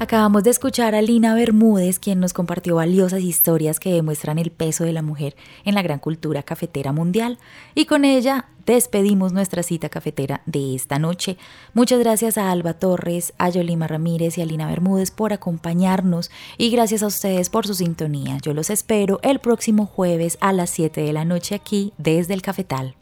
Acabamos 0.02 0.42
de 0.42 0.50
escuchar 0.50 0.96
a 0.96 1.00
Lina 1.00 1.32
Bermúdez, 1.32 2.00
quien 2.00 2.18
nos 2.18 2.32
compartió 2.32 2.74
valiosas 2.74 3.20
historias 3.20 3.78
que 3.78 3.94
demuestran 3.94 4.36
el 4.40 4.50
peso 4.50 4.82
de 4.82 4.92
la 4.92 5.00
mujer 5.00 5.36
en 5.64 5.76
la 5.76 5.82
gran 5.82 6.00
cultura 6.00 6.42
cafetera 6.42 6.90
mundial. 6.90 7.38
Y 7.76 7.84
con 7.84 8.04
ella 8.04 8.46
despedimos 8.66 9.32
nuestra 9.32 9.62
cita 9.62 9.88
cafetera 9.90 10.42
de 10.44 10.74
esta 10.74 10.98
noche. 10.98 11.36
Muchas 11.72 12.00
gracias 12.00 12.36
a 12.36 12.50
Alba 12.50 12.74
Torres, 12.74 13.32
a 13.38 13.48
Yolima 13.50 13.86
Ramírez 13.86 14.38
y 14.38 14.42
a 14.42 14.44
Lina 14.44 14.66
Bermúdez 14.66 15.12
por 15.12 15.32
acompañarnos 15.32 16.32
y 16.58 16.70
gracias 16.70 17.04
a 17.04 17.06
ustedes 17.06 17.48
por 17.48 17.68
su 17.68 17.74
sintonía. 17.74 18.38
Yo 18.42 18.54
los 18.54 18.70
espero 18.70 19.20
el 19.22 19.38
próximo 19.38 19.86
jueves 19.86 20.36
a 20.40 20.52
las 20.52 20.70
7 20.70 21.00
de 21.00 21.12
la 21.12 21.24
noche 21.24 21.54
aquí 21.54 21.92
desde 21.96 22.34
el 22.34 22.42
Cafetal. 22.42 22.96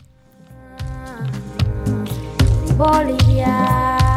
Bolivia. 2.77 4.10